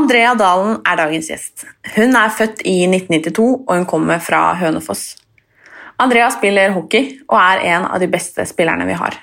Andrea 0.00 0.30
Dalen 0.32 0.78
er 0.88 0.96
dagens 0.96 1.26
gjest. 1.28 1.66
Hun 1.92 2.14
er 2.16 2.30
født 2.32 2.62
i 2.64 2.86
1992, 2.86 3.66
og 3.66 3.72
hun 3.74 3.88
kommer 3.88 4.22
fra 4.24 4.54
Hønefoss. 4.56 5.18
Andrea 6.00 6.30
spiller 6.32 6.72
hockey 6.72 7.18
og 7.26 7.36
er 7.36 7.64
en 7.74 7.84
av 7.90 8.00
de 8.00 8.08
beste 8.08 8.46
spillerne 8.48 8.86
vi 8.88 8.96
har. 8.96 9.18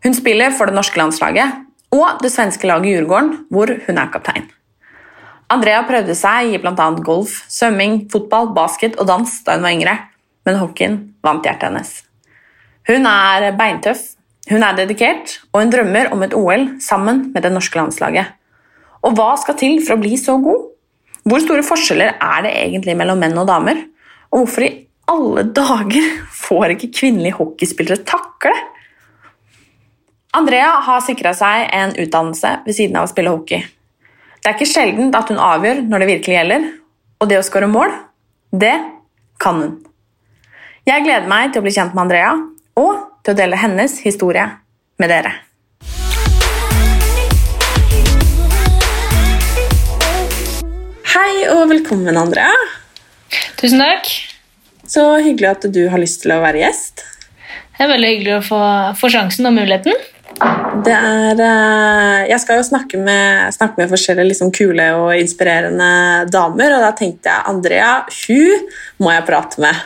Hun 0.00 0.16
spiller 0.16 0.54
for 0.56 0.70
det 0.70 0.78
norske 0.78 0.96
landslaget 0.96 1.58
og 1.92 2.22
det 2.24 2.30
svenske 2.32 2.70
laget 2.70 2.88
Djurgården, 2.94 3.44
hvor 3.52 3.74
hun 3.84 4.00
er 4.00 4.08
kaptein. 4.14 4.48
Andrea 5.52 5.82
prøvde 5.84 6.16
seg 6.16 6.54
i 6.54 6.62
bl.a. 6.62 6.88
golf, 7.04 7.42
svømming, 7.52 8.06
fotball, 8.08 8.54
basket 8.56 8.96
og 8.96 9.10
dans 9.10 9.36
da 9.44 9.58
hun 9.58 9.68
var 9.68 9.76
yngre, 9.76 9.96
men 10.48 10.60
hockeyen 10.62 11.00
vant 11.26 11.44
hjertet 11.44 11.68
hennes. 11.68 11.94
Hun 12.88 13.04
er 13.10 13.50
beintøff, 13.58 14.14
hun 14.48 14.64
er 14.64 14.80
dedikert, 14.80 15.42
og 15.52 15.60
hun 15.66 15.76
drømmer 15.76 16.14
om 16.14 16.24
et 16.24 16.36
OL 16.38 16.70
sammen 16.80 17.26
med 17.34 17.44
det 17.44 17.52
norske 17.52 17.76
landslaget. 17.76 18.39
Og 19.06 19.16
hva 19.16 19.32
skal 19.40 19.56
til 19.60 19.80
for 19.84 19.96
å 19.96 20.02
bli 20.02 20.16
så 20.20 20.36
god? 20.42 20.68
Hvor 21.28 21.42
store 21.42 21.64
forskjeller 21.64 22.16
er 22.16 22.44
det 22.44 22.52
egentlig 22.62 22.96
mellom 22.98 23.20
menn 23.20 23.38
og 23.40 23.48
damer? 23.48 23.82
Og 24.30 24.44
hvorfor 24.44 24.66
i 24.66 24.72
alle 25.10 25.44
dager 25.56 26.06
får 26.36 26.76
ikke 26.76 26.92
kvinnelige 27.00 27.38
hockeyspillere 27.38 28.04
takle? 28.08 28.54
Andrea 30.36 30.76
har 30.86 31.02
sikra 31.02 31.32
seg 31.34 31.66
en 31.74 31.96
utdannelse 31.98 32.54
ved 32.66 32.76
siden 32.76 33.00
av 33.00 33.08
å 33.08 33.10
spille 33.10 33.32
hockey. 33.32 33.64
Det 34.40 34.48
er 34.48 34.56
ikke 34.56 34.70
sjelden 34.70 35.10
at 35.16 35.28
hun 35.28 35.40
avgjør 35.42 35.82
når 35.88 36.02
det 36.02 36.10
virkelig 36.14 36.36
gjelder, 36.36 36.66
og 37.20 37.28
det 37.28 37.40
å 37.40 37.44
skåre 37.44 37.68
mål, 37.68 37.92
det 38.56 38.76
kan 39.42 39.58
hun. 39.60 39.74
Jeg 40.88 41.04
gleder 41.04 41.28
meg 41.28 41.50
til 41.52 41.60
å 41.60 41.66
bli 41.66 41.74
kjent 41.74 41.92
med 41.96 42.06
Andrea, 42.06 42.32
og 42.80 43.04
til 43.24 43.34
å 43.34 43.40
dele 43.42 43.58
hennes 43.60 43.98
historie 44.06 44.46
med 45.00 45.12
dere. 45.12 45.34
Hei 51.20 51.42
og 51.52 51.66
velkommen, 51.68 52.16
Andrea. 52.16 52.48
Tusen 53.60 53.82
takk. 53.82 54.06
Så 54.88 55.02
hyggelig 55.20 55.50
at 55.50 55.66
du 55.74 55.82
har 55.92 56.00
lyst 56.00 56.22
til 56.22 56.32
å 56.32 56.38
være 56.40 56.62
gjest. 56.62 57.02
Det 57.76 57.84
er 57.84 57.90
veldig 57.90 58.12
hyggelig 58.14 58.32
å 58.38 58.44
få, 58.46 58.60
få 58.96 59.10
sjansen 59.12 59.50
og 59.50 59.52
muligheten. 59.58 59.98
Det 60.86 60.94
er, 60.94 61.42
eh, 61.44 62.22
jeg 62.30 62.40
skal 62.40 62.62
jo 62.62 62.64
snakke 62.70 63.02
med, 63.04 63.52
snakke 63.52 63.82
med 63.82 63.92
forskjellige 63.92 64.30
liksom, 64.30 64.52
kule 64.56 64.86
og 64.96 65.12
inspirerende 65.18 65.90
damer, 66.32 66.78
og 66.78 66.86
da 66.86 66.90
tenkte 66.96 67.34
jeg 67.34 67.48
Andrea, 67.52 67.92
hun 68.22 68.64
må 69.04 69.12
jeg 69.12 69.28
prate 69.28 69.66
med. 69.66 69.84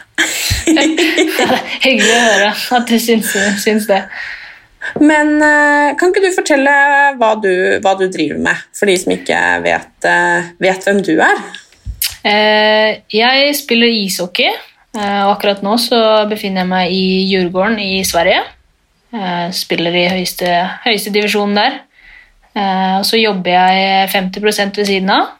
hyggelig 1.89 2.15
å 2.15 2.25
høre 2.28 2.55
at 2.78 2.94
du 2.94 2.99
syns, 3.03 3.34
syns 3.65 3.91
det. 3.91 4.05
Men 5.00 5.37
eh, 5.43 5.95
kan 5.99 6.12
ikke 6.12 6.22
du 6.25 6.31
fortelle 6.37 6.72
hva 7.19 7.34
du, 7.41 7.53
hva 7.83 7.95
du 7.99 8.06
driver 8.12 8.41
med, 8.43 8.65
for 8.77 8.91
de 8.91 8.97
som 9.00 9.15
ikke 9.15 9.41
vet, 9.65 10.09
eh, 10.09 10.50
vet 10.62 10.89
hvem 10.89 11.00
du 11.05 11.15
er? 11.17 11.41
Eh, 12.25 12.91
jeg 13.12 13.55
spiller 13.59 13.93
ishockey, 14.03 14.53
og 14.94 15.31
akkurat 15.33 15.65
nå 15.67 15.75
så 15.83 15.99
befinner 16.31 16.62
jeg 16.62 16.71
meg 16.71 16.93
i 16.94 17.06
Djurgården 17.27 17.81
i 17.83 18.05
Sverige. 18.06 18.44
Jeg 19.15 19.56
spiller 19.59 19.97
i 19.99 20.05
høyeste, 20.12 20.53
høyeste 20.84 21.11
divisjon 21.15 21.56
der. 21.59 21.81
Og 22.55 23.03
så 23.09 23.19
jobber 23.19 23.56
jeg 23.56 24.12
50 24.12 24.47
ved 24.47 24.87
siden 24.87 25.11
av 25.11 25.33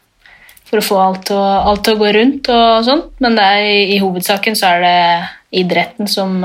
for 0.67 0.81
å 0.81 0.83
få 0.83 0.99
alt 0.99 1.23
til, 1.29 1.39
å, 1.39 1.95
gå 2.01 2.11
rundt 2.17 2.51
og 2.51 2.83
sånt. 2.83 3.15
Men 3.23 3.39
er, 3.39 3.63
i, 3.95 3.95
hovedsaken 4.03 4.59
så 4.59 4.73
er 4.75 4.83
det 4.83 5.63
idretten 5.63 6.11
som, 6.11 6.35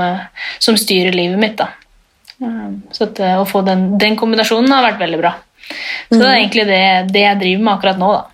som 0.63 0.79
styrer 0.79 1.11
livet 1.11 1.43
mitt, 1.43 1.59
da. 1.59 1.67
Eh, 2.41 2.67
Så 2.91 3.07
at, 3.09 3.19
eh, 3.19 3.37
å 3.39 3.45
få 3.47 3.63
den, 3.65 3.97
den 4.01 4.17
kombinasjonen 4.19 4.71
har 4.73 4.85
vært 4.91 5.01
veldig 5.03 5.19
bra. 5.21 5.35
Så 6.09 6.17
det 6.19 6.27
er 6.27 6.39
egentlig 6.41 6.65
det, 6.67 6.83
det 7.13 7.21
jeg 7.23 7.39
driver 7.43 7.63
med 7.67 7.73
akkurat 7.77 7.99
nå, 8.01 8.11
da. 8.17 8.27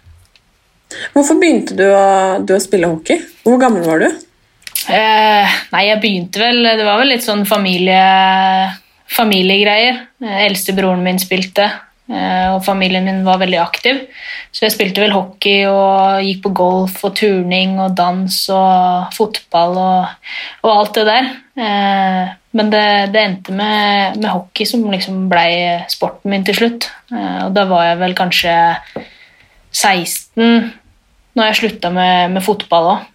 Hvorfor 1.13 1.35
begynte 1.41 1.75
du 1.75 1.83
å, 1.91 2.39
du 2.47 2.53
å 2.55 2.61
spille 2.63 2.87
hockey? 2.87 3.19
Hvor 3.43 3.59
gammel 3.59 3.83
var 3.85 3.99
du? 3.99 4.07
Eh, 4.87 5.55
nei, 5.73 5.81
jeg 5.89 5.99
begynte 5.99 6.39
vel 6.39 6.61
Det 6.63 6.85
var 6.87 7.01
vel 7.01 7.09
litt 7.11 7.25
sånn 7.25 7.41
familie, 7.49 7.97
familiegreier. 9.11 9.99
Eh, 10.23 10.39
Eldstebroren 10.45 11.03
min 11.03 11.19
spilte, 11.19 11.67
eh, 12.07 12.47
og 12.53 12.63
familien 12.65 13.03
min 13.03 13.19
var 13.27 13.41
veldig 13.43 13.59
aktiv. 13.59 13.99
Så 14.55 14.63
jeg 14.65 14.77
spilte 14.77 15.03
vel 15.03 15.11
hockey 15.15 15.65
og 15.67 16.23
gikk 16.23 16.41
på 16.45 16.53
golf 16.61 17.03
og 17.03 17.15
turning 17.19 17.75
og 17.83 17.95
dans 17.99 18.39
og 18.55 19.11
fotball 19.17 19.75
og, 19.83 20.33
og 20.63 20.71
alt 20.71 20.97
det 21.01 21.05
der. 21.11 21.31
Eh, 21.67 22.35
men 22.57 22.71
det, 22.73 22.83
det 23.13 23.21
endte 23.21 23.53
med, 23.55 24.17
med 24.17 24.31
hockey 24.33 24.65
som 24.65 24.83
liksom 24.91 25.27
blei 25.31 25.51
sporten 25.93 26.31
min 26.33 26.43
til 26.47 26.57
slutt. 26.57 26.89
Eh, 27.13 27.45
og 27.45 27.53
da 27.55 27.67
var 27.69 27.85
jeg 27.91 28.01
vel 28.01 28.17
kanskje 28.17 28.55
16 29.71 30.73
når 31.37 31.51
jeg 31.51 31.59
slutta 31.61 31.91
med, 31.93 32.33
med 32.33 32.43
fotball 32.45 32.91
òg 32.95 33.05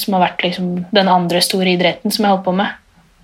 som 0.00 0.16
har 0.16 0.24
vært 0.24 0.40
liksom 0.42 0.70
den 0.90 1.08
andre 1.12 1.38
store 1.44 1.70
idretten 1.76 2.10
som 2.10 2.24
jeg 2.24 2.32
holdt 2.32 2.46
på 2.48 2.54
med. 2.58 2.72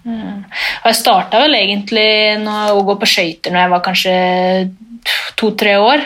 Eh, 0.07 0.61
Og 0.85 0.91
jeg 0.91 0.99
starta 1.01 1.41
vel 1.43 1.57
egentlig 1.59 2.05
å 2.47 2.85
gå 2.87 2.95
på 3.01 3.09
skøyter 3.11 3.51
når 3.55 3.65
jeg 3.65 3.73
var 3.73 3.83
kanskje 3.89 4.13
to-tre 5.41 5.73
år. 5.83 6.05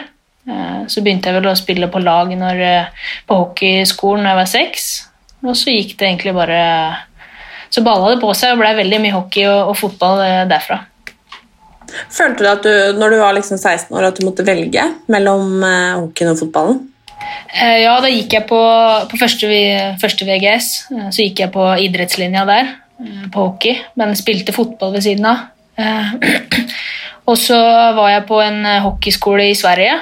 Eh, 0.48 0.78
Så 0.88 1.02
begynte 1.04 1.28
jeg 1.28 1.36
vel 1.36 1.50
å 1.50 1.58
spille 1.58 1.90
på 1.92 2.00
lag 2.00 2.32
når, 2.32 2.62
eh, 2.64 2.86
på 3.28 3.36
hockeyskolen 3.42 4.24
når 4.24 4.30
jeg 4.32 4.40
var 4.40 4.50
seks. 4.54 4.86
Og 5.44 5.52
så 5.54 5.74
gikk 5.74 5.98
det 5.98 6.08
egentlig 6.08 6.34
bare 6.34 6.62
Så 7.70 7.84
balla 7.84 8.12
det 8.14 8.20
på 8.22 8.30
seg 8.36 8.54
og 8.54 8.62
blei 8.62 8.74
veldig 8.78 9.00
mye 9.02 9.14
hockey 9.16 9.44
og, 9.48 9.72
og 9.72 9.76
fotball 9.78 10.22
eh, 10.24 10.44
derfra. 10.50 10.82
Følte 12.12 12.44
du 12.44 12.50
at 12.50 12.64
du, 12.66 12.98
når 12.98 13.14
du 13.14 13.18
var 13.20 13.36
liksom 13.36 13.58
16 13.58 13.94
år, 13.96 14.10
at 14.10 14.18
du 14.18 14.26
måtte 14.28 14.46
velge 14.46 14.84
mellom 15.12 15.62
eh, 15.64 15.96
hockeyen 16.00 16.34
og 16.34 16.40
fotballen? 16.42 16.82
Eh, 17.52 17.78
Ja, 17.84 17.96
da 18.04 18.10
gikk 18.12 18.36
jeg 18.36 18.48
på, 18.48 18.60
på 19.10 19.20
første, 19.20 19.48
første 20.00 20.28
VGS. 20.28 20.68
Så 21.12 21.24
gikk 21.24 21.44
jeg 21.44 21.52
på 21.54 21.64
idrettslinja 21.84 22.44
der, 22.48 22.74
på 23.32 23.48
hockey, 23.50 23.78
men 24.00 24.16
spilte 24.18 24.56
fotball 24.56 24.96
ved 24.96 25.06
siden 25.06 25.28
av. 25.28 25.48
Og 27.28 27.36
så 27.36 27.58
var 27.94 28.08
jeg 28.14 28.28
på 28.28 28.38
en 28.40 28.62
hockeyskole 28.82 29.50
i 29.50 29.56
Sverige 29.58 29.98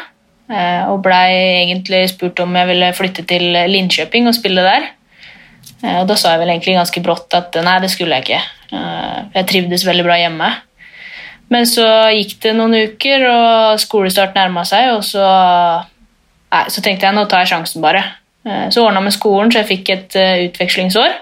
og 0.87 1.01
blei 1.03 1.33
egentlig 1.65 2.05
spurt 2.13 2.39
om 2.39 2.55
jeg 2.55 2.69
ville 2.69 2.93
flytte 2.95 3.25
til 3.27 3.49
Linköping 3.67 4.29
og 4.31 4.37
spille 4.37 4.63
der. 4.63 4.87
Eh, 5.85 6.01
Og 6.01 6.07
da 6.09 6.15
sa 6.17 6.31
jeg 6.35 6.41
vel 6.41 6.49
egentlig 6.55 6.77
ganske 6.79 7.03
brått 7.05 7.35
at 7.35 7.55
nei, 7.65 7.79
det 7.81 7.91
skulle 7.93 8.17
jeg 8.17 8.25
ikke. 8.25 8.43
Eh, 8.73 9.19
Jeg 9.35 9.47
trivdes 9.47 9.85
veldig 9.87 10.05
bra 10.05 10.17
hjemme. 10.21 10.53
Men 11.49 11.63
så 11.67 11.85
gikk 12.11 12.41
det 12.43 12.55
noen 12.57 12.75
uker, 12.75 13.23
og 13.31 13.79
skolestart 13.79 14.35
nærma 14.35 14.65
seg, 14.67 14.95
og 14.97 15.05
så 15.07 15.23
Nei, 16.57 16.63
så 16.71 16.81
tenkte 16.81 17.05
jeg 17.09 17.15
nå 17.15 17.25
tar 17.29 17.43
jeg 17.43 17.49
sjansen 17.51 17.83
bare. 17.83 18.03
Eh, 18.47 18.69
Så 18.71 18.85
ordna 18.87 19.01
med 19.01 19.13
skolen, 19.13 19.51
så 19.53 19.59
jeg 19.61 19.67
fikk 19.73 19.89
et 19.91 20.17
eh, 20.17 20.45
utvekslingsår. 20.49 21.13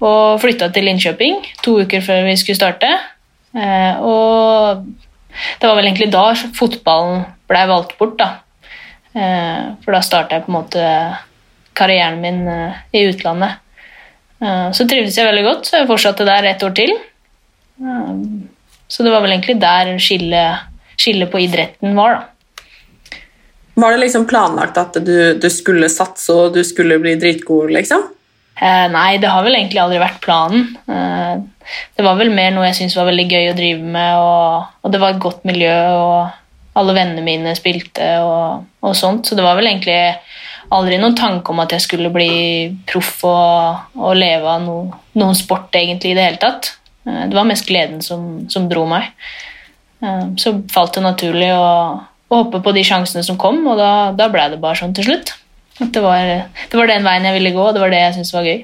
Og 0.00 0.40
flytta 0.42 0.68
til 0.72 0.84
Linköping 0.84 1.38
to 1.64 1.78
uker 1.80 2.00
før 2.04 2.24
vi 2.28 2.36
skulle 2.36 2.56
starte. 2.58 2.90
Eh, 3.56 3.96
Og 4.00 4.84
det 5.60 5.68
var 5.68 5.74
vel 5.76 5.86
egentlig 5.88 6.10
da 6.12 6.34
fotballen 6.34 7.24
blei 7.48 7.64
valgt 7.66 7.96
bort, 7.98 8.16
da. 8.20 8.28
Eh, 9.16 9.72
For 9.82 9.92
da 9.96 10.00
starta 10.04 10.36
jeg 10.36 10.44
på 10.46 10.52
en 10.52 10.58
måte 10.60 10.84
karrieren 11.76 12.20
min 12.22 12.42
eh, 12.48 12.78
i 12.96 13.06
utlandet. 13.10 13.58
Eh, 14.42 14.70
Så 14.76 14.86
trivdes 14.88 15.16
jeg 15.16 15.28
veldig 15.28 15.44
godt, 15.46 15.68
så 15.68 15.80
jeg 15.80 15.90
fortsatte 15.90 16.26
der 16.28 16.50
et 16.50 16.64
år 16.66 16.74
til. 16.76 16.94
Eh, 17.82 18.14
Så 18.88 19.02
det 19.02 19.12
var 19.12 19.24
vel 19.24 19.34
egentlig 19.36 19.60
der 19.60 19.96
skillet 19.98 20.72
skille 20.96 21.26
på 21.28 21.40
idretten 21.44 21.92
var, 21.96 22.14
da. 22.16 22.22
Var 23.76 23.92
det 23.92 24.00
liksom 24.06 24.24
planlagt 24.24 24.78
at 24.80 24.94
du, 25.04 25.34
du 25.36 25.48
skulle 25.52 25.90
satse 25.92 26.32
og 26.32 26.54
du 26.54 26.62
skulle 26.64 26.96
bli 27.02 27.12
dritgod, 27.20 27.68
liksom? 27.76 28.06
Eh, 28.56 28.86
nei, 28.88 29.18
det 29.20 29.28
har 29.28 29.44
vel 29.44 29.58
egentlig 29.58 29.82
aldri 29.82 29.98
vært 30.00 30.22
planen. 30.24 30.70
Eh, 30.88 31.34
det 31.98 32.06
var 32.06 32.16
vel 32.16 32.32
mer 32.32 32.54
noe 32.54 32.70
jeg 32.70 32.78
syntes 32.78 32.96
var 32.96 33.10
veldig 33.10 33.26
gøy 33.28 33.50
å 33.50 33.58
drive 33.58 33.84
med, 33.84 34.16
og, 34.16 34.70
og 34.80 34.94
det 34.94 35.02
var 35.02 35.12
et 35.12 35.20
godt 35.20 35.44
miljø, 35.44 35.74
og 35.92 36.80
alle 36.80 36.94
vennene 36.96 37.24
mine 37.26 37.52
spilte 37.58 38.06
og, 38.24 38.64
og 38.80 38.96
sånt, 38.96 39.28
så 39.28 39.36
det 39.36 39.44
var 39.44 39.58
vel 39.58 39.68
egentlig 39.68 39.98
aldri 40.74 40.98
noen 41.00 41.16
tanke 41.18 41.52
om 41.52 41.62
at 41.62 41.74
jeg 41.76 41.84
skulle 41.84 42.10
bli 42.14 42.30
proff 42.88 43.20
og, 43.28 43.96
og 43.98 44.16
leve 44.18 44.50
av 44.50 44.64
no, 44.64 44.76
noen 45.18 45.38
sport 45.38 45.74
egentlig 45.78 46.14
i 46.14 46.18
det 46.18 46.26
hele 46.26 46.42
tatt. 46.42 46.72
Eh, 47.06 47.26
det 47.30 47.36
var 47.36 47.48
mest 47.48 47.68
gleden 47.68 48.02
som, 48.04 48.46
som 48.52 48.68
dro 48.70 48.86
meg. 48.90 49.12
Eh, 50.02 50.24
så 50.40 50.56
falt 50.72 50.98
det 50.98 51.04
naturlig 51.06 51.52
å, 51.54 51.68
å 52.02 52.40
hoppe 52.42 52.62
på 52.64 52.74
de 52.76 52.84
sjansene 52.86 53.24
som 53.26 53.38
kom, 53.40 53.62
og 53.66 53.78
da, 53.80 53.92
da 54.16 54.30
ble 54.32 54.48
det 54.52 54.62
bare 54.62 54.80
sånn 54.80 54.96
til 54.96 55.10
slutt. 55.10 55.36
Det 55.76 56.00
var, 56.00 56.24
det 56.70 56.78
var 56.78 56.88
den 56.88 57.04
veien 57.04 57.26
jeg 57.28 57.36
ville 57.36 57.54
gå, 57.54 57.62
og 57.62 57.76
det 57.76 57.82
var 57.82 57.92
det 57.92 58.00
jeg 58.00 58.18
syntes 58.18 58.34
var 58.34 58.48
gøy. 58.48 58.60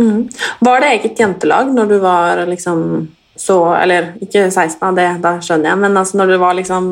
Mm. 0.00 0.20
Var 0.64 0.80
det 0.80 0.92
eget 0.94 1.18
jentelag 1.18 1.72
når 1.74 1.88
du 1.90 1.96
var 2.02 2.44
liksom 2.46 2.84
så 3.40 3.56
Eller 3.74 4.12
ikke 4.22 4.44
16, 4.50 4.76
av 4.84 4.96
det, 4.98 5.06
da 5.24 5.32
skjønner 5.42 5.70
jeg, 5.70 5.80
men 5.80 5.96
altså 5.96 6.18
når 6.20 6.30
du 6.30 6.34
var 6.38 6.56
liksom 6.58 6.88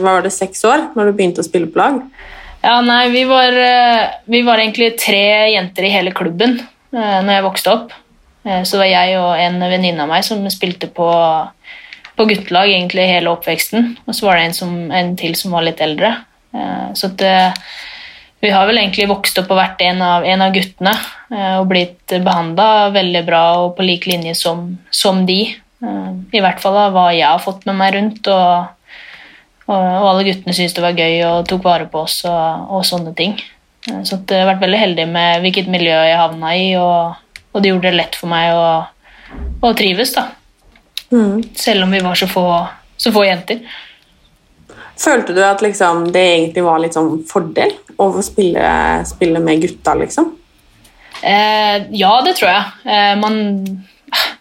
Var 0.00 0.22
det 0.24 0.30
seks 0.32 0.62
år 0.68 0.84
når 0.94 1.08
du 1.08 1.16
begynte 1.18 1.42
å 1.42 1.46
spille 1.46 1.68
på 1.72 1.80
lag? 1.80 1.98
Ja, 2.60 2.80
nei, 2.82 3.08
vi 3.08 3.24
var, 3.24 3.52
eh, 3.52 4.08
vi 4.24 4.42
var 4.42 4.58
egentlig 4.58 4.96
tre 4.98 5.50
jenter 5.52 5.86
i 5.86 5.92
hele 5.92 6.10
klubben 6.10 6.58
eh, 6.58 7.18
når 7.22 7.32
jeg 7.36 7.44
vokste 7.46 7.74
opp. 7.74 7.92
Eh, 8.44 8.62
Så 8.66 8.80
var 8.80 8.90
jeg 8.90 9.18
og 9.20 9.38
en 9.38 9.60
venninne 9.62 10.02
av 10.02 10.10
meg 10.10 10.24
som 10.26 10.42
spilte 10.50 10.90
på, 10.90 11.06
på 12.18 12.26
guttelag 12.26 12.72
egentlig 12.72 13.06
hele 13.06 13.30
oppveksten. 13.30 13.92
Og 14.06 14.16
så 14.16 14.26
var 14.26 14.38
det 14.38 14.48
en, 14.48 14.58
som, 14.58 14.74
en 14.90 15.14
til 15.16 15.36
som 15.38 15.54
var 15.54 15.66
litt 15.68 15.80
eldre. 15.84 16.16
Så 16.96 17.10
at, 17.12 17.22
vi 18.40 18.48
har 18.50 18.64
vel 18.66 18.78
egentlig 18.80 19.04
vokst 19.10 19.36
opp 19.38 19.50
og 19.52 19.58
vært 19.60 19.82
en 19.84 20.00
av, 20.02 20.24
en 20.24 20.40
av 20.42 20.54
guttene 20.54 20.94
og 21.60 21.66
blitt 21.68 22.14
behandla 22.24 22.88
veldig 22.94 23.22
bra 23.26 23.42
og 23.60 23.74
på 23.76 23.84
lik 23.84 24.06
linje 24.08 24.32
som, 24.34 24.62
som 24.90 25.20
de. 25.28 25.42
I 25.84 26.40
hvert 26.40 26.62
fall 26.62 26.78
av 26.80 26.96
hva 26.96 27.10
jeg 27.12 27.28
har 27.28 27.44
fått 27.44 27.68
med 27.68 27.76
meg 27.78 27.94
rundt. 27.98 28.30
og 28.32 28.72
og, 29.68 30.08
alle 30.10 30.26
guttene 30.26 30.56
syntes 30.56 30.76
det 30.76 30.84
var 30.84 30.96
gøy 30.98 31.22
og 31.28 31.46
tok 31.48 31.64
vare 31.66 31.88
på 31.92 32.02
oss 32.06 32.22
og, 32.28 32.68
og 32.72 32.86
sånne 32.88 33.14
ting. 33.18 33.36
Eh, 33.90 34.00
Så 34.02 34.20
jeg 34.20 34.40
har 34.42 34.48
vært 34.54 34.64
veldig 34.64 34.80
heldig 34.80 35.08
med 35.12 35.44
hvilket 35.44 35.70
miljø 35.72 35.92
jeg 35.92 36.20
havna 36.20 36.54
i, 36.56 36.70
og, 36.80 37.18
og 37.52 37.62
det 37.62 37.72
gjorde 37.72 37.90
det 37.90 37.98
lett 38.00 38.18
for 38.18 38.32
meg 38.32 38.54
å, 38.56 38.68
å 39.62 39.74
trives, 39.76 40.14
da. 40.16 40.30
Selv 41.56 41.86
om 41.86 41.92
vi 41.94 42.02
var 42.04 42.18
så 42.20 42.26
få, 42.28 42.44
så 43.00 43.12
få 43.14 43.22
jenter. 43.24 43.62
Følte 44.98 45.32
du 45.32 45.40
at 45.46 45.62
liksom, 45.62 46.08
det 46.12 46.24
egentlig 46.34 46.64
var 46.66 46.80
litt 46.82 46.96
sånn 46.96 47.22
fordel 47.28 47.70
å 48.02 48.10
spille, 48.24 48.66
spille 49.08 49.40
med 49.42 49.62
gutta, 49.62 49.94
liksom? 49.98 50.32
Eh, 51.22 51.76
ja, 51.98 52.12
det 52.26 52.34
tror 52.38 52.50
jeg. 52.50 52.64
Eh, 52.84 53.14
man, 53.18 53.38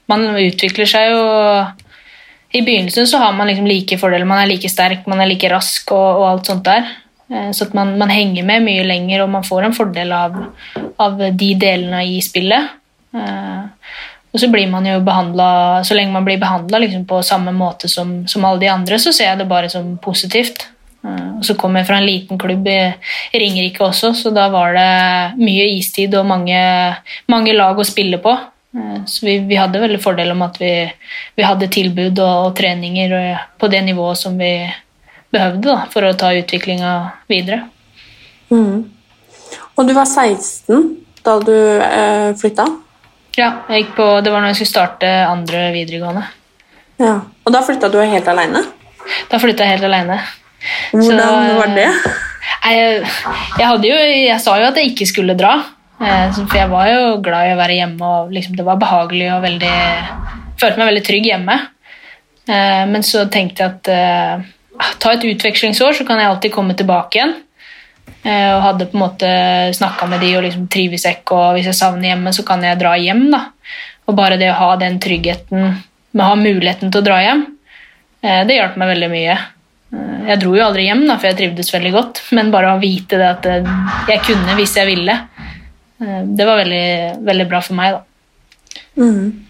man 0.10 0.26
utvikler 0.42 0.90
seg 0.90 1.14
jo 1.14 1.22
I 2.56 2.62
begynnelsen 2.62 3.08
så 3.08 3.18
har 3.18 3.34
man 3.36 3.48
liksom 3.48 3.68
like 3.68 3.98
fordeler. 4.00 4.26
Man 4.26 4.40
er 4.40 4.48
like 4.48 4.70
sterk, 4.70 5.08
man 5.08 5.22
er 5.22 5.30
like 5.30 5.50
rask 5.52 5.92
og, 5.92 6.22
og 6.22 6.28
alt 6.30 6.52
sånt 6.52 6.64
der. 6.68 6.88
Eh, 7.30 7.50
så 7.52 7.68
at 7.68 7.74
man, 7.76 7.98
man 8.00 8.14
henger 8.14 8.46
med 8.48 8.64
mye 8.64 8.86
lenger, 8.88 9.24
og 9.26 9.34
man 9.34 9.44
får 9.48 9.68
en 9.68 9.76
fordel 9.76 10.14
av, 10.16 10.38
av 11.04 11.18
de 11.20 11.50
delene 11.60 12.06
i 12.08 12.22
spillet. 12.24 12.72
Eh, 13.16 13.92
og 14.34 14.42
så 14.42 14.50
blir 14.52 14.68
man 14.70 14.86
jo 14.86 15.00
behandlet, 15.02 15.86
Så 15.88 15.96
lenge 15.96 16.14
man 16.14 16.26
blir 16.26 16.40
behandla 16.40 16.82
liksom 16.84 17.06
på 17.10 17.22
samme 17.24 17.52
måte 17.56 17.88
som, 17.90 18.28
som 18.28 18.46
alle 18.46 18.60
de 18.60 18.72
andre, 18.72 19.00
så 19.00 19.12
ser 19.16 19.32
jeg 19.32 19.40
det 19.42 19.50
bare 19.50 19.70
som 19.70 19.96
positivt. 19.98 20.68
Eh, 21.04 21.38
Og 21.38 21.46
så 21.46 21.56
kom 21.60 21.76
jeg 21.76 21.88
fra 21.88 22.00
en 22.00 22.08
liten 22.08 22.40
klubb 22.40 22.68
i, 22.68 22.80
Ringerike 23.34 23.84
også, 23.84 24.14
så 24.16 24.32
da 24.34 24.48
var 24.54 24.74
det 24.78 25.42
mye 25.42 25.68
istid 25.78 26.16
og 26.16 26.26
mange, 26.26 26.60
mange 27.28 27.54
lag 27.54 27.78
å 27.78 27.86
spille 27.86 28.22
på. 28.24 28.38
Eh, 28.78 29.00
Så 29.10 29.26
vi, 29.26 29.40
vi 29.50 29.58
hadde 29.58 29.82
veldig 29.82 30.02
fordel 30.04 30.32
om 30.36 30.42
at 30.46 30.60
vi, 30.62 30.72
vi 31.36 31.44
hadde 31.48 31.68
tilbud 31.74 32.20
og, 32.20 32.46
og 32.50 32.56
treninger 32.60 33.16
eh, 33.18 33.46
på 33.60 33.70
det 33.74 33.82
nivået 33.88 34.18
som 34.22 34.38
vi 34.38 34.52
behøvde 35.34 35.68
da, 35.68 35.80
for 35.92 36.06
å 36.08 36.14
ta 36.18 36.30
utviklinga 36.38 36.92
videre. 37.30 37.64
Og 39.78 39.88
du 39.88 39.94
var 39.98 40.06
16 40.08 40.96
da 41.28 41.34
du 41.44 41.54
eh, 41.84 42.32
flytta? 42.40 42.66
Ja, 43.38 43.50
jeg 43.70 43.90
på, 43.98 44.06
Det 44.24 44.32
var 44.34 44.42
når 44.42 44.54
jeg 44.54 44.62
skulle 44.62 44.72
starte 44.74 45.10
andre 45.28 45.68
videregående. 45.76 46.24
Ja. 46.98 47.18
Og 47.46 47.54
da 47.54 47.60
flytta 47.62 47.90
du 47.94 48.00
helt 48.02 48.28
aleine? 48.32 48.64
Da 49.30 49.38
flytta 49.40 49.66
jeg 49.68 49.76
helt 49.78 49.86
alene. 49.90 50.16
Hvordan 50.92 51.52
var 51.60 51.74
det? 51.76 51.90
Jeg, 52.68 53.04
jeg, 53.60 53.68
hadde 53.68 53.88
jo, 53.92 53.98
jeg 54.00 54.40
sa 54.44 54.56
jo 54.60 54.66
at 54.72 54.80
jeg 54.80 54.90
ikke 54.94 55.06
skulle 55.08 55.36
dra, 55.38 55.52
eh, 55.54 55.62
så- 55.62 55.77
for 55.98 56.58
jeg 56.60 56.70
var 56.70 56.88
jo 56.92 57.06
glad 57.26 57.48
i 57.50 57.54
å 57.56 57.58
være 57.62 57.78
hjemme. 57.80 58.02
og 58.06 58.32
liksom, 58.36 58.56
Det 58.56 58.66
var 58.66 58.78
behagelig 58.82 59.32
og 59.34 59.42
veldig 59.44 59.74
følte 60.62 60.78
meg 60.78 60.92
veldig 60.92 61.04
trygg 61.08 61.26
hjemme. 61.32 61.56
Eh, 62.50 62.86
Men 62.92 63.02
så 63.04 63.26
tenkte 63.30 63.64
jeg 63.64 63.74
at 63.76 63.90
eh, 63.90 64.46
ta 65.02 65.12
et 65.16 65.26
utvekslingsår, 65.26 65.94
så 65.98 66.06
kan 66.08 66.20
jeg 66.22 66.30
alltid 66.30 66.54
komme 66.54 66.76
tilbake 66.78 67.18
igjen. 67.20 67.36
Eh, 68.24 68.54
Og 68.56 68.62
hadde 68.64 68.86
på 68.92 68.98
en 68.98 69.04
måte 69.08 69.28
snakka 69.74 70.08
med 70.10 70.22
de 70.22 70.36
og 70.38 70.44
liksom 70.46 70.68
trives 70.70 71.06
ikke, 71.10 71.32
og 71.36 71.58
hvis 71.58 71.66
jeg 71.72 71.80
savner 71.82 72.12
hjemme, 72.14 72.34
så 72.34 72.46
kan 72.46 72.62
jeg 72.64 72.80
dra 72.80 72.96
hjem. 72.98 73.30
da. 73.32 73.46
Og 74.08 74.16
bare 74.16 74.38
det 74.40 74.52
å 74.54 74.60
ha 74.62 74.76
den 74.80 75.00
tryggheten 75.04 75.84
med 76.14 76.24
å 76.24 76.30
ha 76.30 76.36
muligheten 76.40 76.92
til 76.92 77.02
å 77.02 77.06
dra 77.06 77.18
hjem, 77.26 77.46
eh, 78.24 78.44
det 78.48 78.56
hjalp 78.56 78.78
meg 78.78 78.94
veldig 78.96 79.10
mye. 79.12 79.38
Eh, 79.94 80.14
Jeg 80.28 80.40
dro 80.42 80.56
jo 80.56 80.64
aldri 80.66 80.86
hjem, 80.88 81.06
da, 81.08 81.18
for 81.18 81.28
jeg 81.30 81.38
trivdes 81.38 81.72
veldig 81.74 81.92
godt, 81.94 82.22
men 82.36 82.52
bare 82.52 82.74
å 82.76 82.80
vite 82.82 83.18
det 83.18 83.28
at 83.30 83.46
eh, 83.46 83.64
jeg 84.10 84.22
kunne 84.28 84.56
hvis 84.58 84.76
jeg 84.76 84.88
ville, 84.88 85.12
eh, 85.12 85.47
det 85.98 86.46
var 86.46 86.62
veldig, 86.62 86.88
veldig 87.26 87.48
bra 87.50 87.62
for 87.66 87.78
meg. 87.80 87.98
da. 87.98 88.82
Mm. 89.02 89.48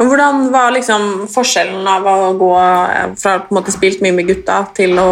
Hvordan 0.00 0.46
var 0.52 0.72
liksom 0.72 1.26
forskjellen 1.28 1.86
av 1.88 2.06
å 2.08 2.32
gå 2.40 2.52
eh, 2.56 3.10
fra 3.20 3.36
å 3.44 3.60
ha 3.60 3.72
spilt 3.74 4.00
mye 4.00 4.16
med 4.16 4.30
gutta 4.30 4.62
til 4.76 4.96
å 4.98 5.10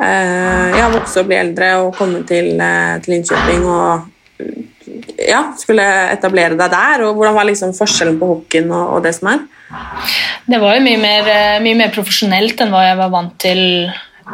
eh, 0.00 0.78
ja, 0.78 0.88
vokse 0.94 1.20
og 1.20 1.28
bli 1.28 1.36
eldre 1.36 1.74
og 1.82 1.92
komme 1.98 2.22
til, 2.28 2.54
eh, 2.56 2.96
til 3.04 3.18
innkjøping 3.18 3.66
og 3.68 4.08
ja, 5.20 5.42
skulle 5.60 5.84
etablere 6.14 6.56
deg 6.56 6.72
der? 6.72 7.04
og 7.04 7.18
Hvordan 7.18 7.36
var 7.36 7.48
liksom 7.50 7.74
forskjellen 7.76 8.16
på 8.20 8.30
hockeyen 8.34 8.72
og, 8.72 8.96
og 8.96 9.04
det 9.04 9.12
som 9.18 9.28
er? 9.34 9.44
Det 10.48 10.58
var 10.62 10.78
jo 10.78 10.84
mye 10.86 11.00
mer, 11.04 11.28
eh, 11.28 11.58
mye 11.62 11.78
mer 11.78 11.92
profesjonelt 11.94 12.64
enn 12.64 12.72
hva 12.72 12.86
jeg 12.88 13.00
var 13.02 13.12
vant 13.12 13.36
til, 13.44 13.62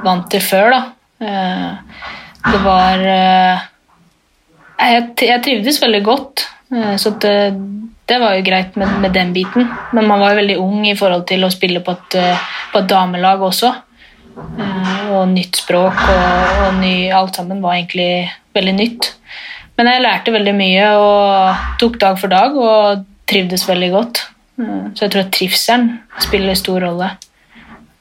vant 0.07 0.31
til 0.33 0.45
før. 0.45 0.77
da. 0.77 0.83
Eh, 1.27 2.05
Det 2.47 2.61
var 2.63 3.03
eh, 3.11 3.67
Jeg, 4.79 5.09
jeg 5.25 5.43
trivdes 5.45 5.81
veldig 5.83 6.03
godt, 6.05 6.45
eh, 6.75 6.95
så 7.01 7.11
det, 7.23 7.35
det 8.09 8.19
var 8.21 8.37
jo 8.37 8.45
greit 8.47 8.77
med, 8.77 8.93
med 9.03 9.15
den 9.17 9.33
biten. 9.33 9.69
Men 9.97 10.07
man 10.11 10.21
var 10.21 10.35
jo 10.35 10.41
veldig 10.43 10.59
ung 10.63 10.87
i 10.87 10.95
forhold 10.99 11.27
til 11.31 11.45
å 11.47 11.51
spille 11.55 11.81
på 11.85 11.95
et, 11.97 12.17
eh, 12.21 12.47
på 12.73 12.83
et 12.83 12.89
damelag 12.93 13.41
også. 13.43 13.73
Eh, 14.37 14.83
Og 15.17 15.29
nytt 15.31 15.57
språk 15.63 16.01
og, 16.13 16.63
og 16.67 16.75
ny, 16.83 17.09
alt 17.15 17.37
sammen 17.39 17.61
var 17.63 17.77
egentlig 17.79 18.29
veldig 18.57 18.75
nytt. 18.77 19.13
Men 19.79 19.87
jeg 19.93 20.03
lærte 20.03 20.33
veldig 20.35 20.55
mye 20.57 20.87
og 20.99 21.67
tok 21.81 21.99
dag 22.03 22.19
for 22.19 22.33
dag 22.33 22.57
og 22.57 23.05
trivdes 23.29 23.65
veldig 23.69 23.91
godt. 23.95 24.23
Eh, 24.61 24.89
Så 24.95 25.07
jeg 25.07 25.13
tror 25.15 25.25
at 25.25 25.33
trivselen 25.33 25.89
spiller 26.21 26.55
stor 26.59 26.81
rolle. 26.85 27.11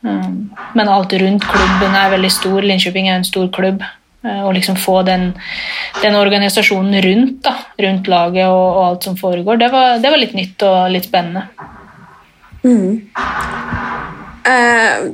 Eh, 0.05 0.31
Men 0.75 0.89
alt 0.91 1.13
rundt 1.13 1.45
klubben 1.47 1.95
er 1.95 2.11
veldig 2.17 2.31
stor. 2.31 2.61
Linköping 2.61 3.07
er 3.09 3.15
en 3.21 3.23
stor 3.27 3.47
klubb. 3.49 3.83
Eh, 4.25 4.41
Å 4.45 4.51
liksom 4.51 4.77
få 4.79 5.01
den, 5.05 5.29
den 6.01 6.15
organisasjonen 6.17 7.01
rundt, 7.05 7.43
da, 7.45 7.53
rundt 7.85 8.07
laget 8.09 8.47
og, 8.49 8.65
og 8.65 8.83
alt 8.87 9.05
som 9.05 9.17
foregår, 9.19 9.59
det 9.61 9.69
var, 9.73 9.99
det 10.01 10.11
var 10.11 10.21
litt 10.21 10.33
nytt 10.37 10.65
og 10.65 10.77
litt 10.93 11.05
spennende. 11.05 11.45
Eh, 14.49 15.05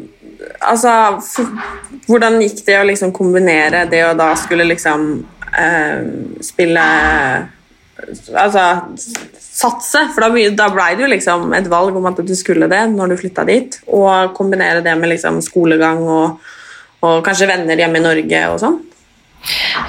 altså, 0.72 0.94
hvordan 2.08 2.40
gikk 2.46 2.64
det 2.68 2.78
å 2.80 2.88
liksom 2.88 3.12
kombinere 3.16 3.84
det 3.92 4.06
å 4.08 4.16
da 4.16 4.32
skulle 4.40 4.70
liksom 4.70 5.10
eh, 5.60 6.00
spille 6.44 6.86
Altså 8.12 8.62
satse, 9.38 10.00
for 10.16 10.24
da, 10.24 10.46
da 10.58 10.66
blei 10.74 10.96
det 10.98 11.04
jo 11.04 11.10
liksom 11.12 11.52
et 11.54 11.68
valg 11.70 11.94
om 12.00 12.08
at 12.10 12.18
du 12.26 12.32
skulle 12.36 12.66
det 12.72 12.80
når 12.90 13.12
du 13.12 13.18
flytta 13.20 13.44
dit, 13.46 13.76
og 13.94 14.32
kombinere 14.34 14.82
det 14.82 14.96
med 14.98 15.12
liksom 15.12 15.38
skolegang 15.46 16.02
og, 16.02 16.40
og 17.06 17.20
kanskje 17.28 17.52
venner 17.52 17.78
hjemme 17.78 18.02
i 18.02 18.06
Norge 18.08 18.42
og 18.50 18.58
sånn. 18.64 18.80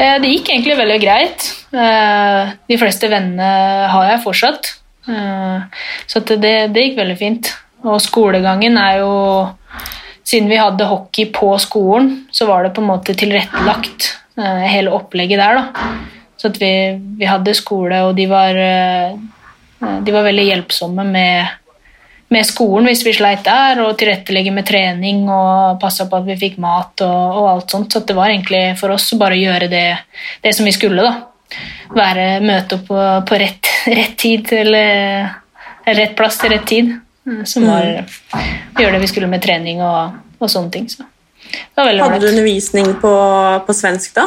Eh, 0.01 0.19
Det 0.23 0.31
gikk 0.31 0.49
egentlig 0.53 0.77
veldig 0.79 1.01
greit. 1.03 1.49
Eh, 1.73 2.53
De 2.69 2.79
fleste 2.81 3.09
vennene 3.09 3.89
har 3.93 4.11
jeg 4.11 4.23
fortsatt. 4.25 4.73
Eh, 5.09 5.61
Så 6.07 6.21
det, 6.25 6.73
det 6.73 6.87
gikk 6.87 6.97
veldig 7.01 7.19
fint. 7.19 7.53
Og 7.85 8.01
skolegangen 8.01 8.79
er 8.79 8.99
jo 9.03 9.51
Siden 10.25 10.47
vi 10.49 10.57
hadde 10.57 10.87
hockey 10.87 11.27
på 11.35 11.49
skolen, 11.59 12.29
så 12.31 12.47
var 12.47 12.63
det 12.63 12.71
på 12.77 12.81
en 12.81 12.87
måte 12.87 13.13
tilrettelagt, 13.19 14.05
hele 14.39 14.93
opplegget 14.95 15.41
der. 15.43 15.57
da. 15.59 15.87
Så 16.39 16.49
vi, 16.61 16.69
vi 17.19 17.27
hadde 17.27 17.53
skole, 17.59 17.99
og 18.07 18.15
de 18.17 18.29
var, 18.31 18.55
de 18.55 20.13
var 20.15 20.23
veldig 20.23 20.45
hjelpsomme 20.47 21.05
med, 21.11 21.51
med 22.33 22.47
skolen 22.49 22.89
hvis 22.89 23.03
vi 23.07 23.13
sleit 23.17 23.45
der, 23.45 23.83
og 23.85 23.97
tilrettelegge 24.01 24.53
med 24.55 24.65
trening 24.69 25.27
og 25.31 25.79
passe 25.83 26.07
på 26.09 26.19
at 26.21 26.27
vi 26.29 26.37
fikk 26.41 26.57
mat 26.63 27.03
og, 27.05 27.37
og 27.43 27.49
alt 27.51 27.75
sånt. 27.75 27.93
Så 27.93 28.03
det 28.09 28.17
var 28.17 28.33
egentlig 28.33 28.63
for 28.81 28.95
oss 28.95 29.11
å 29.13 29.21
bare 29.21 29.37
gjøre 29.41 29.69
det, 29.73 29.85
det 30.45 30.55
som 30.57 30.69
vi 30.69 30.73
skulle, 30.75 31.05
da. 31.05 31.15
Være, 31.93 32.27
møte 32.41 32.79
opp 32.79 32.87
på, 32.89 32.99
på 33.29 33.39
rett, 33.43 33.69
rett 33.93 34.15
tid 34.23 34.49
eller 34.57 35.29
rett 35.85 36.15
plass 36.17 36.39
til 36.41 36.55
rett 36.55 36.65
tid. 36.71 36.93
eh, 37.29 37.43
Som 37.49 37.67
var 37.69 37.85
å 38.01 38.45
gjøre 38.81 38.95
det 38.97 39.03
vi 39.05 39.11
skulle 39.13 39.29
med 39.29 39.43
trening 39.45 39.83
og, 39.85 40.15
og 40.41 40.49
sånne 40.53 40.73
ting. 40.73 40.89
Så. 40.89 41.05
Hadde 41.77 42.19
du 42.23 42.31
undervisning 42.31 42.95
på, 43.03 43.13
på 43.67 43.75
svensk 43.77 44.15
da? 44.17 44.25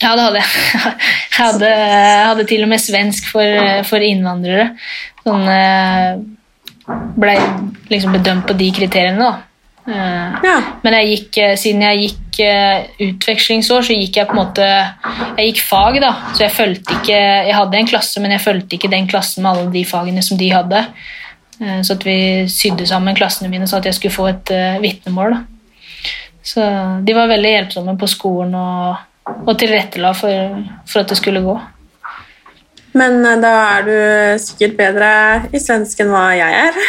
Ja, 0.00 0.14
det 0.16 0.24
hadde 0.24 0.40
jeg. 0.40 0.94
Jeg 1.34 1.42
hadde, 1.50 1.68
hadde 2.30 2.44
til 2.48 2.62
og 2.64 2.68
med 2.70 2.80
svensk 2.80 3.26
for, 3.34 3.60
for 3.88 4.04
innvandrere. 4.06 4.70
Sånn 5.26 5.44
eh, 5.50 6.22
Ble 6.86 7.34
liksom 7.90 8.12
bedømt 8.12 8.46
på 8.48 8.56
de 8.58 8.70
kriteriene, 8.76 9.18
da. 9.18 9.54
Eh, 9.86 10.32
Ja. 10.42 10.60
Men 10.82 10.94
jeg 10.94 11.08
gikk, 11.08 11.38
eh, 11.38 11.56
siden 11.56 11.82
jeg 11.82 11.98
gikk 12.00 12.40
eh, 12.40 12.86
utvekslingsår, 13.04 13.82
så 13.84 13.96
gikk 13.98 14.16
jeg 14.16 14.28
på 14.28 14.32
en 14.32 14.40
måte 14.40 14.68
Jeg 15.36 15.52
gikk 15.52 15.60
fag, 15.60 16.00
da. 16.00 16.12
Så 16.32 16.44
jeg 16.46 16.54
fulgte 16.56 16.96
ikke 17.00 17.18
Jeg 17.18 17.54
hadde 17.54 17.76
en 17.78 17.86
klasse, 17.86 18.20
men 18.20 18.32
jeg 18.32 18.40
fulgte 18.40 18.76
ikke 18.76 18.90
den 18.90 19.06
klassen 19.06 19.42
med 19.42 19.52
alle 19.52 19.72
de 19.72 19.84
fagene 19.84 20.22
som 20.22 20.38
de 20.38 20.48
hadde. 20.50 20.86
Så 21.54 21.94
at 21.94 22.02
vi 22.04 22.48
sydde 22.50 22.86
sammen 22.86 23.14
klassene 23.14 23.48
mine 23.48 23.66
så 23.70 23.76
at 23.76 23.84
jeg 23.86 23.94
skulle 23.94 24.12
få 24.12 24.26
et 24.26 24.50
vitnemål. 24.82 25.36
Da. 25.36 26.08
Så 26.42 26.64
de 27.06 27.14
var 27.14 27.30
veldig 27.30 27.52
hjelpsomme 27.52 27.94
på 27.96 28.08
skolen 28.10 28.56
og, 28.58 28.96
og 29.46 29.52
tilrettela 29.58 30.10
for, 30.18 30.58
for 30.84 31.04
at 31.04 31.08
det 31.08 31.16
skulle 31.20 31.44
gå. 31.44 31.54
Men 32.94 33.24
eh, 33.26 33.40
da 33.42 33.52
er 33.74 33.86
du 33.88 33.96
sikkert 34.42 34.76
bedre 34.78 35.08
i 35.54 35.60
svensk 35.62 36.04
enn 36.04 36.12
hva 36.14 36.28
jeg 36.38 36.60
er. 36.68 36.78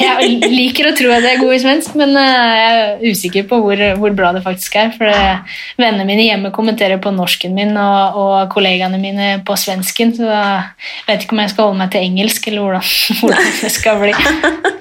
Jeg 0.00 0.50
liker 0.52 0.88
å 0.88 0.92
tro 0.96 1.10
at 1.12 1.24
jeg 1.24 1.36
er 1.36 1.40
god 1.40 1.52
i 1.54 1.60
svensk, 1.60 1.92
men 1.96 2.12
eh, 2.18 2.56
jeg 2.56 2.76
er 2.80 3.02
usikker 3.12 3.44
på 3.48 3.58
hvor, 3.62 3.80
hvor 4.00 4.12
bra 4.16 4.30
det 4.36 4.42
faktisk 4.44 4.76
er. 4.80 4.90
For 4.96 5.08
eh, 5.08 5.56
vennene 5.80 6.06
mine 6.08 6.24
hjemme 6.26 6.52
kommenterer 6.56 7.00
på 7.00 7.12
norsken 7.14 7.54
min, 7.56 7.72
og, 7.76 8.18
og 8.20 8.52
kollegaene 8.52 9.00
mine 9.00 9.30
på 9.46 9.56
svensken, 9.60 10.12
så 10.16 10.28
jeg 10.28 11.08
vet 11.08 11.24
ikke 11.24 11.36
om 11.36 11.42
jeg 11.44 11.52
skal 11.54 11.68
holde 11.68 11.80
meg 11.82 11.92
til 11.94 12.06
engelsk, 12.08 12.48
eller 12.50 12.66
hvordan, 12.66 12.92
hvordan 13.20 13.50
det 13.60 13.72
skal 13.76 14.00
bli. 14.04 14.14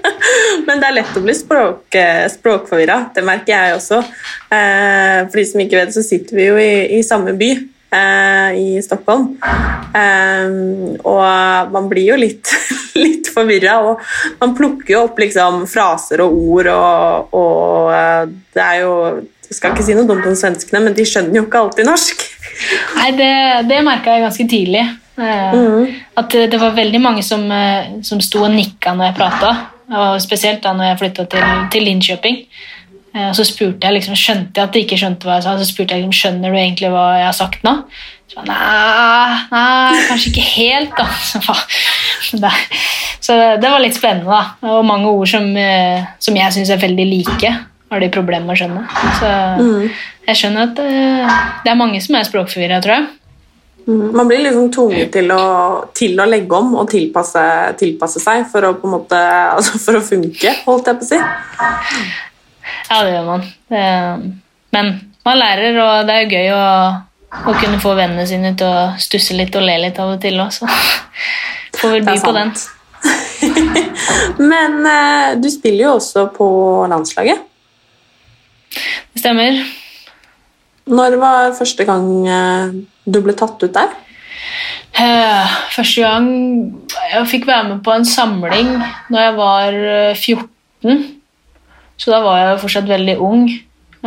Men 0.67 0.83
det 0.83 0.89
er 0.89 0.97
lett 0.97 1.19
å 1.19 1.25
bli 1.25 1.35
språk, 1.35 1.99
språkforvirra. 2.35 3.01
Det 3.15 3.25
merker 3.27 3.55
jeg 3.55 3.75
også. 3.79 4.01
For 4.49 5.39
de 5.39 5.45
som 5.47 5.63
ikke 5.63 5.79
vet, 5.79 5.95
så 5.95 6.03
sitter 6.05 6.39
vi 6.39 6.47
jo 6.49 6.59
i, 6.59 6.71
i 6.99 7.03
samme 7.05 7.35
by. 7.39 7.53
Eh, 7.91 8.59
I 8.59 8.81
Stockholm. 8.83 9.35
Eh, 9.93 10.51
og 11.03 11.73
man 11.73 11.89
blir 11.91 12.13
jo 12.13 12.19
litt, 12.19 12.51
litt 13.03 13.31
forvirra. 13.33 13.79
Og 13.85 14.03
man 14.41 14.55
plukker 14.57 14.95
jo 14.95 15.03
opp 15.07 15.19
liksom 15.21 15.65
fraser 15.69 16.23
og 16.25 16.37
ord, 16.37 16.71
og, 16.75 17.35
og 17.39 17.91
eh, 17.95 18.23
det 18.55 18.65
er 18.65 18.81
jo 18.83 18.95
Jeg 19.49 19.57
skal 19.57 19.73
ikke 19.73 19.83
si 19.87 19.95
noe 19.97 20.05
dumt 20.05 20.27
om 20.29 20.35
svenskene, 20.37 20.83
men 20.85 20.93
de 20.93 21.03
skjønner 21.09 21.39
jo 21.39 21.47
ikke 21.47 21.63
alltid 21.63 21.87
norsk. 21.89 22.25
Nei, 22.99 23.07
det, 23.17 23.33
det 23.65 23.79
merka 23.81 24.13
jeg 24.13 24.27
ganske 24.27 24.45
tidlig. 24.51 24.83
Eh, 25.17 25.95
At 26.21 26.35
det, 26.37 26.59
var 26.61 26.77
veldig 26.77 27.01
mange 27.01 27.23
som, 27.25 27.47
som 28.05 28.21
sto 28.21 28.43
og 28.45 28.53
nikka 28.53 28.93
når 28.93 29.09
jeg 29.09 29.17
prata. 29.17 29.53
Og 29.89 30.19
spesielt 30.21 30.61
da 30.61 30.75
når 30.77 30.91
jeg 30.91 30.99
flytta 30.99 31.25
til, 31.33 31.47
til 31.73 31.87
Linköping. 31.89 32.43
Eh, 33.15 33.27
og 33.29 33.35
så 33.37 33.45
spurte 33.47 33.87
jeg 33.87 33.97
liksom, 33.97 34.17
skjønte 34.19 34.59
jeg 34.59 34.67
at 34.69 34.75
de 34.75 34.83
ikke 34.85 34.99
skjønte 35.01 35.27
hva 35.27 35.39
jeg 35.39 35.47
sa. 35.47 35.57
Så 35.59 35.69
spurte 35.69 35.95
jeg 35.95 36.03
liksom, 36.03 36.17
skjønner 36.19 36.53
du 36.53 36.59
egentlig 36.61 36.91
hva 36.93 37.05
jeg 37.17 37.27
har 37.29 37.37
sagt 37.37 37.65
nå. 37.65 37.75
Så, 38.29 38.43
nei, 38.45 39.37
nei, 39.49 40.01
kanskje 40.05 40.29
ikke 40.29 40.45
helt, 40.51 40.93
da. 40.99 41.07
Så, 42.29 42.37
det, 42.37 42.51
så 43.25 43.35
det 43.57 43.69
var 43.71 43.81
litt 43.81 43.95
spennende, 43.97 44.29
da. 44.29 44.69
Og 44.69 44.83
mange 44.85 45.09
ord 45.09 45.29
som, 45.31 45.47
eh, 45.57 46.03
som 46.21 46.35
jeg 46.37 46.53
syns 46.53 46.69
er 46.75 46.81
veldig 46.81 47.07
like, 47.09 47.53
har 47.89 48.03
de 48.03 48.09
problemer 48.13 48.45
med 48.45 48.53
å 48.53 48.59
skjønne. 48.59 48.83
Så 49.17 49.31
jeg 50.29 50.37
skjønner 50.37 50.67
at 50.67 50.81
eh, 50.83 51.39
det 51.65 51.71
er 51.71 51.79
mange 51.79 52.01
som 52.05 52.19
er 52.19 52.27
språkforvirra, 52.27 52.77
tror 52.85 52.99
jeg. 52.99 53.07
Mm, 53.89 54.11
Man 54.13 54.29
blir 54.29 54.43
liksom 54.45 54.69
tvunget 54.75 55.11
til 55.15 55.33
til 55.97 56.21
å 56.21 56.29
legge 56.29 56.57
om 56.59 56.75
og 56.77 56.89
tilpasse, 56.91 57.41
tilpasse 57.79 58.21
seg 58.21 58.45
for 58.51 58.67
å, 58.67 58.75
måte, 58.85 59.17
altså 59.57 59.81
for 59.81 59.97
å 59.97 60.05
funke, 60.05 60.53
holdt 60.67 60.91
jeg 60.91 60.99
på 60.99 61.07
å 61.07 61.09
si. 61.15 61.21
Ja, 62.89 63.03
det 63.03 63.13
gjør 63.13 63.27
man. 63.27 63.45
Det, 63.69 63.83
men 64.75 64.91
man 65.25 65.39
lærer, 65.39 65.77
og 65.83 66.07
det 66.07 66.15
er 66.15 66.25
jo 66.25 66.33
gøy 66.37 66.51
å, 66.55 66.65
å 67.51 67.55
kunne 67.59 67.81
få 67.81 67.93
vennene 67.97 68.25
sine 68.29 68.53
til 68.57 68.69
å 68.69 68.89
stusse 69.01 69.37
litt 69.37 69.55
og 69.59 69.65
le 69.67 69.77
litt 69.85 69.99
av 70.01 70.15
og 70.15 70.21
til 70.23 70.39
også. 70.41 70.69
Får 71.79 71.95
vel 71.97 72.07
by 72.07 72.17
på 72.23 72.35
den. 72.35 72.53
Men 74.51 74.79
eh, 74.89 75.35
du 75.39 75.47
spiller 75.51 75.85
jo 75.85 75.93
også 75.97 76.25
på 76.35 76.47
landslaget. 76.91 77.45
Det 79.13 79.21
stemmer. 79.21 79.61
Når 80.89 81.15
var 81.21 81.55
første 81.57 81.85
gang 81.87 82.09
eh, 82.27 82.77
du 83.05 83.21
ble 83.23 83.35
tatt 83.37 83.61
ut 83.61 83.73
der? 83.75 83.93
Eh, 84.99 85.57
Første 85.71 86.01
gang 86.01 86.29
jeg 87.13 87.27
fikk 87.29 87.47
være 87.47 87.67
med 87.69 87.83
på 87.85 87.93
en 87.93 88.07
samling 88.07 88.71
når 89.13 89.21
jeg 89.21 89.35
var 89.37 89.77
eh, 89.93 90.17
14. 90.17 91.03
Så 91.99 92.13
da 92.13 92.21
var 92.23 92.39
jeg 92.39 92.53
jo 92.53 92.61
fortsatt 92.63 92.87
veldig 92.89 93.17
ung. 93.19 93.49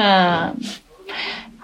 Eh, 0.01 0.79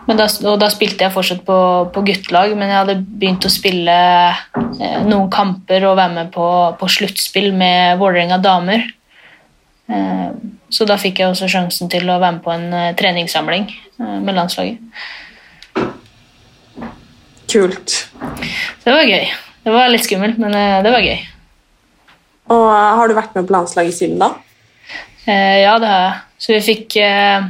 Men 0.08 0.16
da, 0.16 0.24
og 0.48 0.54
da 0.56 0.70
spilte 0.72 1.04
jeg 1.04 1.12
fortsatt 1.12 1.42
på, 1.44 1.54
på 1.92 2.02
guttelag, 2.06 2.54
men 2.56 2.70
jeg 2.70 2.78
hadde 2.78 2.94
begynt 3.20 3.44
å 3.44 3.50
spille 3.52 3.96
eh, 4.32 5.02
noen 5.04 5.28
kamper 5.28 5.84
og 5.84 5.98
være 5.98 6.14
med 6.14 6.30
på, 6.32 6.46
på 6.80 6.88
sluttspill 6.88 7.50
med 7.52 7.98
Vålerenga 8.00 8.38
damer. 8.40 8.86
Eh, 9.92 10.30
så 10.72 10.86
da 10.88 10.96
fikk 11.00 11.20
jeg 11.20 11.28
også 11.34 11.50
sjansen 11.52 11.92
til 11.92 12.08
å 12.08 12.16
være 12.22 12.38
med 12.38 12.44
på 12.44 12.54
en 12.54 12.96
treningssamling 12.96 13.68
med 13.98 14.32
landslaget. 14.36 14.80
Kult. 17.48 17.94
Det 18.84 18.92
var 18.92 19.04
gøy. 19.08 19.28
Det 19.64 19.72
var 19.72 19.88
litt 19.92 20.04
skummelt, 20.04 20.40
men 20.40 20.52
det 20.84 20.92
var 20.92 21.04
gøy. 21.04 21.20
Og 22.52 22.66
har 22.72 23.08
du 23.08 23.16
vært 23.16 23.36
med 23.36 23.48
på 23.48 23.56
landslaget 23.56 23.96
siden 23.96 24.20
da? 24.20 24.32
Eh, 25.28 25.60
ja, 25.60 25.76
det 25.78 25.88
har 25.88 26.04
jeg. 26.06 26.18
Så 26.38 26.52
vi 26.54 26.60
fikk 26.64 26.96
eh, 27.02 27.48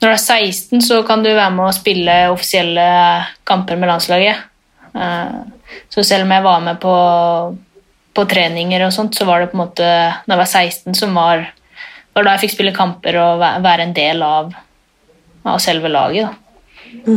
Når 0.00 0.06
du 0.06 0.14
er 0.14 0.20
16, 0.22 0.80
så 0.86 1.02
kan 1.04 1.24
du 1.24 1.28
være 1.28 1.52
med 1.52 1.66
å 1.66 1.76
spille 1.76 2.14
offisielle 2.32 2.84
kamper 3.48 3.76
med 3.76 3.90
landslaget. 3.90 4.46
Eh, 4.94 5.74
så 5.92 6.04
selv 6.06 6.24
om 6.24 6.32
jeg 6.32 6.46
var 6.46 6.62
med 6.64 6.80
på, 6.80 6.94
på 8.16 8.24
treninger 8.30 8.86
og 8.86 8.94
sånt, 8.96 9.18
så 9.18 9.26
var 9.28 9.42
det 9.42 9.50
på 9.50 9.58
en 9.58 9.64
måte 9.66 9.90
Når 10.24 10.32
jeg 10.34 10.40
var 10.40 10.52
16, 10.64 10.96
som 11.02 11.20
var, 11.20 11.44
var 12.16 12.26
da 12.26 12.36
jeg 12.36 12.46
fikk 12.46 12.56
spille 12.56 12.76
kamper 12.76 13.20
og 13.20 13.44
være 13.44 13.88
en 13.88 13.94
del 13.96 14.24
av, 14.24 14.54
av 15.44 15.60
selve 15.62 15.90
laget. 15.92 16.30
Da. 16.30 17.10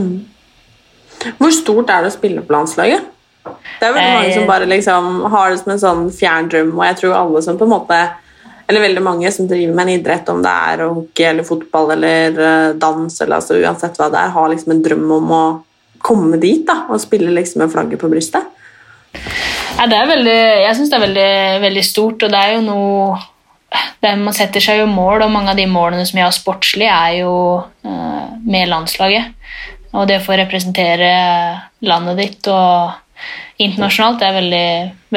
Hvor 1.39 1.55
stort 1.55 1.91
er 1.93 2.03
det 2.03 2.11
å 2.11 2.17
spille 2.17 2.43
på 2.43 2.53
landslaget? 2.53 3.07
Det 3.43 3.87
er 3.87 3.95
veldig 3.95 4.11
mange 4.17 4.35
som 4.35 4.45
bare 4.47 4.67
liksom 4.67 5.07
har 5.31 5.51
det 5.51 5.61
som 5.61 5.71
en 5.73 5.81
sånn 5.81 6.03
fjern 6.15 6.51
drøm, 6.51 6.75
og 6.75 6.85
jeg 6.87 6.99
tror 6.99 7.15
alle 7.17 7.41
som 7.43 7.57
på 7.59 7.67
en 7.67 7.73
måte 7.73 7.97
eller 8.67 8.85
veldig 8.85 9.03
mange 9.03 9.31
som 9.31 9.47
driver 9.49 9.75
med 9.75 9.83
en 9.83 9.93
idrett, 9.97 10.29
om 10.31 10.41
det 10.43 10.51
er 10.71 10.85
hockey 10.87 11.27
eller 11.29 11.47
fotball 11.47 11.93
eller 11.97 12.39
eh, 12.47 12.69
dans, 12.79 13.19
eller 13.21 13.39
altså 13.39 13.59
uansett 13.59 13.99
hva 13.99 14.09
det 14.13 14.21
er, 14.21 14.33
har 14.35 14.51
liksom 14.51 14.75
en 14.75 14.83
drøm 14.85 15.11
om 15.17 15.33
å 15.35 15.43
komme 16.03 16.39
dit 16.39 16.65
da, 16.67 16.83
og 16.91 17.01
spille 17.01 17.31
liksom 17.31 17.63
med 17.63 17.73
flagget 17.73 18.01
på 18.01 18.11
brystet. 18.11 18.47
Ja, 19.77 19.87
det 19.89 19.97
er 19.97 20.09
veldig, 20.09 20.39
jeg 20.63 20.77
syns 20.77 20.91
det 20.91 20.97
er 20.97 21.05
veldig, 21.07 21.29
veldig 21.63 21.85
stort, 21.85 22.25
og 22.25 22.33
det 22.33 22.39
er 22.39 22.57
jo 22.57 22.65
noe 22.65 23.21
det 24.03 24.11
er, 24.11 24.19
Man 24.21 24.35
setter 24.35 24.61
seg 24.61 24.83
jo 24.83 24.89
mål, 24.89 25.23
og 25.25 25.31
mange 25.33 25.53
av 25.53 25.57
de 25.57 25.65
målene 25.69 26.05
som 26.05 26.19
jeg 26.19 26.27
har 26.27 26.35
sportslig, 26.35 26.85
er 26.85 27.23
jo 27.23 27.33
uh, 27.87 28.25
med 28.45 28.69
landslaget. 28.69 29.31
Og 29.93 30.05
det 30.09 30.19
å 30.19 30.25
få 30.25 30.37
representere 30.37 31.09
landet 31.85 32.19
ditt 32.19 32.49
og 32.53 32.93
internasjonalt 33.61 34.21
det 34.21 34.27
er 34.29 34.37
veldig, 34.37 34.67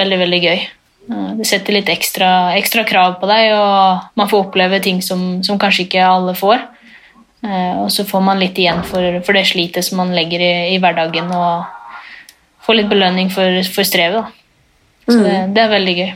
veldig, 0.01 0.19
veldig 0.23 0.41
gøy. 0.45 0.65
Det 1.07 1.47
setter 1.47 1.77
litt 1.77 1.91
ekstra, 1.93 2.29
ekstra 2.59 2.83
krav 2.89 3.21
på 3.21 3.29
deg, 3.31 3.53
og 3.55 4.17
man 4.19 4.31
får 4.31 4.49
oppleve 4.49 4.81
ting 4.83 4.99
som, 5.05 5.45
som 5.47 5.59
kanskje 5.63 5.85
ikke 5.87 6.03
alle 6.03 6.35
får. 6.35 6.65
Eh, 7.47 7.75
og 7.85 7.91
så 7.95 8.07
får 8.09 8.25
man 8.27 8.41
litt 8.43 8.59
igjen 8.59 8.83
for, 8.87 9.21
for 9.27 9.39
det 9.39 9.45
slitet 9.47 9.87
som 9.87 10.01
man 10.03 10.15
legger 10.17 10.43
i, 10.43 10.53
i 10.75 10.81
hverdagen, 10.83 11.31
og 11.31 12.27
får 12.67 12.81
litt 12.81 12.91
belønning 12.91 13.31
for, 13.31 13.63
for 13.71 13.87
strevet. 13.87 14.25
da. 14.25 14.47
Så 15.07 15.21
det, 15.23 15.35
det 15.55 15.63
er 15.63 15.71
veldig 15.71 15.97
gøy. 16.01 16.09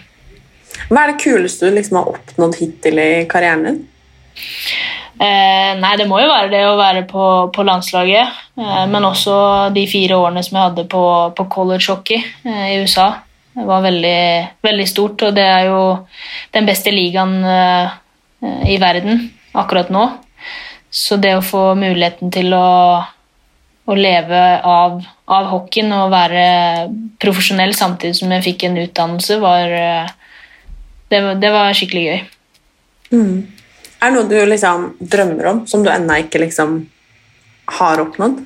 Hva 0.91 1.05
er 1.05 1.13
det 1.13 1.23
kuleste 1.23 1.69
du 1.69 1.77
liksom 1.77 2.01
har 2.01 2.11
oppnådd 2.11 2.57
hittil 2.59 2.99
i 2.99 3.11
karrieren 3.31 3.67
din? 3.69 3.83
Eh, 5.21 5.73
nei, 5.77 5.95
det 6.01 6.07
må 6.09 6.19
jo 6.23 6.31
være 6.31 6.49
det 6.49 6.63
å 6.65 6.79
være 6.79 7.05
på, 7.09 7.25
på 7.53 7.65
landslaget, 7.67 8.39
eh, 8.57 8.85
men 8.89 9.05
også 9.05 9.35
de 9.75 9.85
fire 9.91 10.17
årene 10.17 10.43
som 10.47 10.57
jeg 10.57 10.71
hadde 10.71 10.87
på, 10.91 11.03
på 11.37 11.47
college 11.53 11.91
hockey 11.93 12.23
eh, 12.49 12.71
i 12.73 12.79
USA. 12.81 13.11
Det 13.51 13.67
var 13.67 13.83
veldig, 13.83 14.21
veldig 14.63 14.87
stort, 14.87 15.23
og 15.27 15.35
det 15.35 15.45
er 15.45 15.69
jo 15.69 15.81
den 16.55 16.69
beste 16.69 16.93
ligaen 16.95 17.41
eh, 17.45 17.97
i 18.71 18.77
verden 18.81 19.25
akkurat 19.59 19.91
nå. 19.91 20.05
Så 20.91 21.19
det 21.23 21.35
å 21.37 21.45
få 21.45 21.75
muligheten 21.79 22.31
til 22.35 22.55
å, 22.55 23.03
å 23.87 23.97
leve 23.99 24.43
av, 24.67 25.01
av 25.27 25.51
hockeyen 25.51 25.93
og 25.99 26.13
være 26.15 26.45
profesjonell 27.23 27.75
samtidig 27.79 28.19
som 28.19 28.33
jeg 28.35 28.47
fikk 28.47 28.69
en 28.69 28.79
utdannelse, 28.85 29.41
var 29.43 29.75
eh, 29.81 30.15
det, 31.11 31.25
det 31.43 31.51
var 31.55 31.75
skikkelig 31.75 32.07
gøy. 32.07 32.21
Er 34.01 34.09
det 34.09 34.15
noe 34.15 34.31
du 34.31 34.39
liksom 34.49 34.93
drømmer 35.03 35.51
om, 35.51 35.65
som 35.69 35.83
du 35.85 35.91
ennå 35.93 36.23
ikke 36.23 36.41
liksom 36.47 36.85
har 37.81 38.03
oppnådd? 38.07 38.39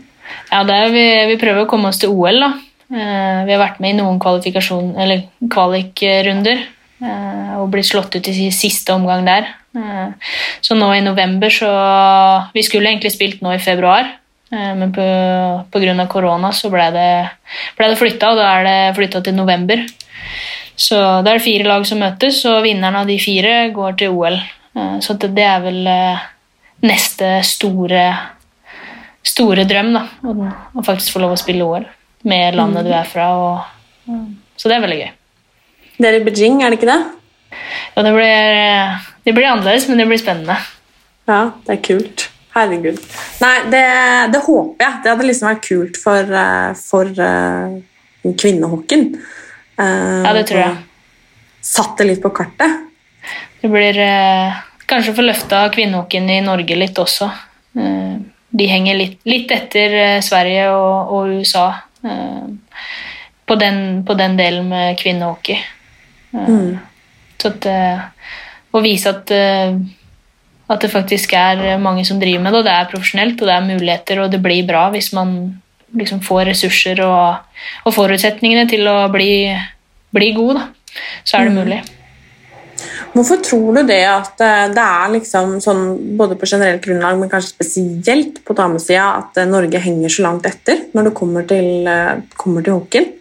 Ja, 0.50 0.64
det 0.64 0.74
er, 0.74 0.92
vi, 0.94 1.04
vi 1.30 1.40
prøver 1.40 1.64
å 1.64 1.70
komme 1.70 1.92
oss 1.92 2.00
til 2.00 2.12
OL, 2.12 2.40
da. 2.40 2.54
Eh, 2.92 3.44
vi 3.46 3.52
har 3.54 3.62
vært 3.62 3.78
med 3.80 3.94
i 3.94 3.96
noen 3.96 4.18
kvalikrunder 4.20 6.58
eh, 6.60 7.52
og 7.56 7.70
blitt 7.72 7.88
slått 7.88 8.12
ut 8.18 8.28
i 8.28 8.50
siste 8.52 8.92
omgang 8.92 9.24
der. 9.24 9.46
Eh, 9.76 10.08
så 10.64 10.74
nå 10.76 10.90
i 10.92 11.04
november 11.04 11.50
så 11.52 11.70
Vi 12.52 12.62
skulle 12.66 12.88
egentlig 12.92 13.12
spilt 13.14 13.40
nå 13.42 13.50
i 13.54 13.62
februar, 13.62 14.04
men 14.54 14.92
av 14.92 16.06
korona 16.06 16.52
så 16.54 16.70
ble 16.70 16.90
det, 16.94 17.28
ble 17.74 17.88
det 17.90 17.98
flytta, 17.98 18.28
og 18.30 18.36
da 18.38 18.44
er 18.52 18.62
det 18.68 18.96
flytta 19.00 19.18
til 19.24 19.34
november. 19.34 19.82
Så 20.76 21.22
det 21.24 21.30
er 21.32 21.42
fire 21.42 21.64
lag 21.66 21.82
som 21.88 21.98
møtes, 21.98 22.44
og 22.46 22.62
vinneren 22.62 23.00
av 23.00 23.06
de 23.10 23.16
fire 23.18 23.70
går 23.74 23.92
til 23.98 24.14
OL. 24.14 24.38
Så 25.02 25.16
det, 25.18 25.42
er 25.42 25.58
vel 25.64 25.80
neste 26.86 27.42
store 27.42 28.04
store 29.26 29.66
drøm, 29.66 29.90
da. 29.96 30.06
Å 30.22 30.86
faktisk 30.86 31.16
få 31.16 31.24
lov 31.24 31.34
å 31.34 31.40
spille 31.40 31.66
OL 31.66 31.88
med 32.24 32.56
landet 32.58 32.86
du 32.86 32.92
er 32.96 33.08
fra. 33.08 33.26
Og, 33.38 34.14
så 34.56 34.70
det 34.70 34.76
er 34.78 34.84
veldig 34.86 35.00
gøy. 35.02 35.10
Det 35.98 36.08
er 36.10 36.18
i 36.18 36.24
Beijing, 36.26 36.62
er 36.64 36.72
det 36.72 36.80
ikke 36.80 36.90
det? 36.90 37.00
Ja, 37.94 38.02
det 38.02 38.12
blir, 38.16 39.02
det 39.28 39.34
blir 39.36 39.46
annerledes, 39.52 39.86
men 39.88 40.00
det 40.02 40.08
blir 40.10 40.18
spennende. 40.22 40.56
Ja, 41.30 41.40
det 41.66 41.76
er 41.76 41.82
kult. 41.86 42.28
Herregud. 42.54 42.98
Nei, 43.42 43.54
det, 43.70 43.84
det 44.34 44.40
håper 44.46 44.84
jeg. 44.84 44.98
Det 45.02 45.10
hadde 45.10 45.24
liksom 45.26 45.48
vært 45.50 45.64
kult 45.66 45.96
for, 45.98 46.34
eh, 46.40 46.74
for 46.78 47.22
eh, 47.28 47.78
kvinnehockeyen. 48.42 49.08
Eh, 49.78 50.20
Ja, 50.26 50.34
det 50.36 50.44
tror 50.50 50.60
jeg. 50.62 50.76
Satt 51.64 51.96
det 51.98 52.06
litt 52.10 52.22
på 52.22 52.30
kartet. 52.36 52.80
Det 53.62 53.70
blir 53.72 53.98
eh, 54.04 54.60
kanskje 54.90 55.14
få 55.16 55.24
løfta 55.24 55.64
kvinnehockeyen 55.74 56.30
i 56.30 56.40
Norge 56.46 56.76
litt 56.78 56.98
også. 57.00 57.30
Eh, 57.78 58.14
de 58.54 58.68
henger 58.70 58.98
litt, 59.00 59.18
litt 59.26 59.50
etter 59.54 59.98
eh, 60.02 60.20
Sverige 60.22 60.68
og, 60.74 61.10
og 61.16 61.34
USA 61.40 61.66
eh, 61.72 61.82
på, 62.04 63.56
den, 63.60 63.78
på 64.04 64.16
den 64.18 64.36
delen 64.36 64.68
med 64.68 64.98
kvinnehockey. 65.00 65.58
Mm. 66.34 66.78
Så 67.40 67.52
at, 67.52 67.66
eh, 67.68 68.30
å 68.74 68.82
vise 68.84 69.12
at, 69.12 69.30
eh, 69.34 69.76
at 70.68 70.84
det 70.84 70.92
faktisk 70.92 71.34
er 71.36 71.76
mange 71.82 72.04
som 72.08 72.20
driver 72.20 72.42
med 72.44 72.54
det, 72.54 72.62
og 72.62 72.68
det 72.68 72.74
er 72.74 72.90
profesjonelt, 72.92 73.40
og 73.40 73.50
det 73.50 73.56
er 73.56 73.68
muligheter, 73.68 74.22
og 74.22 74.32
det 74.32 74.42
blir 74.44 74.66
bra 74.68 74.88
hvis 74.94 75.12
man 75.16 75.36
liksom 75.94 76.22
får 76.24 76.48
ressurser 76.50 77.02
og, 77.04 77.44
og 77.84 77.94
forutsetningene 77.94 78.66
til 78.70 78.88
å 78.90 78.96
bli, 79.12 79.52
bli 80.14 80.32
god, 80.36 80.60
da. 80.60 80.64
Så 81.26 81.38
er 81.38 81.48
det 81.48 81.54
mulig. 81.56 81.80
Hvorfor 83.14 83.38
tror 83.46 83.76
du 83.76 83.84
det 83.86 84.02
at 84.10 84.42
eh, 84.42 84.68
det 84.74 84.82
er 84.82 85.12
liksom 85.12 85.58
sånn, 85.62 85.82
både 86.18 86.34
på 86.38 86.48
generelt 86.50 86.82
grunnlag, 86.82 87.18
men 87.20 87.30
kanskje 87.30 87.52
spesielt 87.54 88.40
på 88.46 88.56
damesida, 88.58 89.06
at 89.20 89.38
eh, 89.38 89.46
Norge 89.46 89.78
henger 89.82 90.10
så 90.10 90.24
langt 90.26 90.48
etter 90.50 90.88
når 90.96 91.08
det 91.08 91.12
kommer 91.20 91.46
til, 91.46 91.86
eh, 91.86 92.16
kommer 92.40 92.66
til 92.66 92.74
hockeyen? 92.74 93.12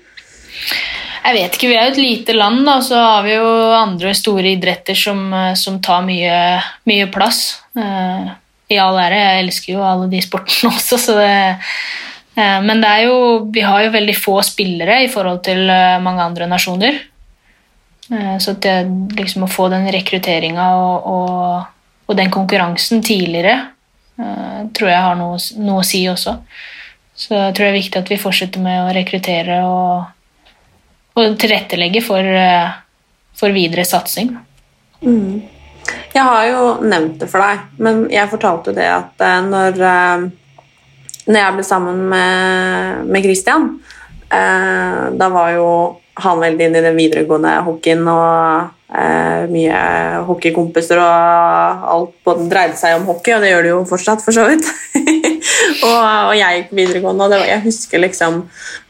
Jeg 1.23 1.38
vet 1.38 1.55
ikke, 1.55 1.69
Vi 1.69 1.75
er 1.77 1.85
jo 1.85 1.93
et 1.93 2.01
lite 2.01 2.33
land, 2.35 2.65
da, 2.65 2.79
så 2.83 2.97
har 3.00 3.21
vi 3.23 3.35
jo 3.35 3.51
andre 3.77 4.15
store 4.17 4.55
idretter 4.57 4.97
som, 4.97 5.21
som 5.55 5.77
tar 5.79 6.01
mye, 6.03 6.39
mye 6.89 7.05
plass. 7.13 7.62
Uh, 7.77 8.33
I 8.67 8.81
all 8.83 9.00
ære, 9.00 9.21
jeg 9.21 9.45
elsker 9.45 9.71
jo 9.77 9.85
alle 9.88 10.09
de 10.12 10.19
sportene 10.25 10.73
også, 10.73 11.00
så 11.00 11.15
det, 11.21 11.31
men 12.35 12.83
det 12.83 12.89
er 12.89 13.05
jo, 13.07 13.15
vi 13.55 13.63
har 13.63 13.85
jo 13.85 13.95
veldig 13.95 14.17
få 14.19 14.35
spillere 14.43 15.00
i 15.05 15.09
forhold 15.13 15.39
til 15.47 15.63
mange 16.03 16.27
andre 16.27 16.50
nasjoner. 16.50 17.00
Eh, 18.13 18.38
så 18.38 18.53
det, 18.53 18.75
liksom 19.17 19.46
å 19.46 19.51
få 19.51 19.70
den 19.74 19.88
rekrutteringa 19.93 20.67
og, 20.77 21.07
og, 21.09 22.01
og 22.05 22.18
den 22.20 22.31
konkurransen 22.33 23.01
tidligere 23.05 23.55
eh, 24.20 24.59
tror 24.75 24.92
jeg 24.92 25.05
har 25.07 25.18
noe, 25.20 25.40
noe 25.64 25.81
å 25.81 25.87
si 25.87 26.03
også. 26.09 26.37
Så 27.14 27.33
jeg 27.37 27.55
tror 27.55 27.68
det 27.68 27.72
er 27.72 27.79
viktig 27.79 28.01
at 28.01 28.11
vi 28.11 28.22
fortsetter 28.22 28.61
med 28.64 28.83
å 28.83 28.94
rekruttere 28.96 29.64
og 29.70 30.11
og 31.14 31.35
tilrettelegge 31.37 32.01
for, 32.01 32.25
eh, 32.25 32.72
for 33.37 33.53
videre 33.53 33.83
satsing. 33.85 34.31
Jeg 35.05 36.24
har 36.25 36.48
jo 36.48 36.61
nevnt 36.81 37.20
det 37.22 37.27
for 37.29 37.44
deg, 37.44 37.68
men 37.77 38.07
jeg 38.09 38.31
fortalte 38.31 38.72
jo 38.72 38.77
det 38.79 38.87
at 38.90 39.22
når, 39.46 39.77
når 41.27 41.37
jeg 41.37 41.53
ble 41.53 41.66
sammen 41.68 42.00
med, 42.09 43.03
med 43.14 43.27
Christian, 43.27 43.68
da 44.33 45.27
var 45.29 45.51
jo 45.53 45.68
han 46.13 46.41
veldig 46.41 46.67
inn 46.67 46.77
i 46.77 46.85
den 46.85 46.97
videregående 46.97 47.51
hockeyen 47.65 48.07
og 48.11 48.93
eh, 48.93 49.45
mye 49.49 49.79
hockeykompiser 50.27 51.01
og 51.01 51.85
alt 51.95 52.15
både 52.27 52.47
dreide 52.51 52.77
seg 52.77 52.99
om 52.99 53.07
hockey, 53.09 53.33
og 53.33 53.41
det 53.41 53.51
gjør 53.53 53.65
det 53.65 53.71
jo 53.71 53.83
fortsatt, 53.89 54.21
for 54.25 54.35
så 54.35 54.45
vidt. 54.49 54.69
og, 55.87 56.01
og 56.29 56.33
jeg 56.37 56.59
gikk 56.59 56.73
videregående, 56.77 57.25
og 57.25 57.33
var, 57.33 57.45
jeg 57.49 57.65
husker 57.65 58.03
liksom 58.03 58.43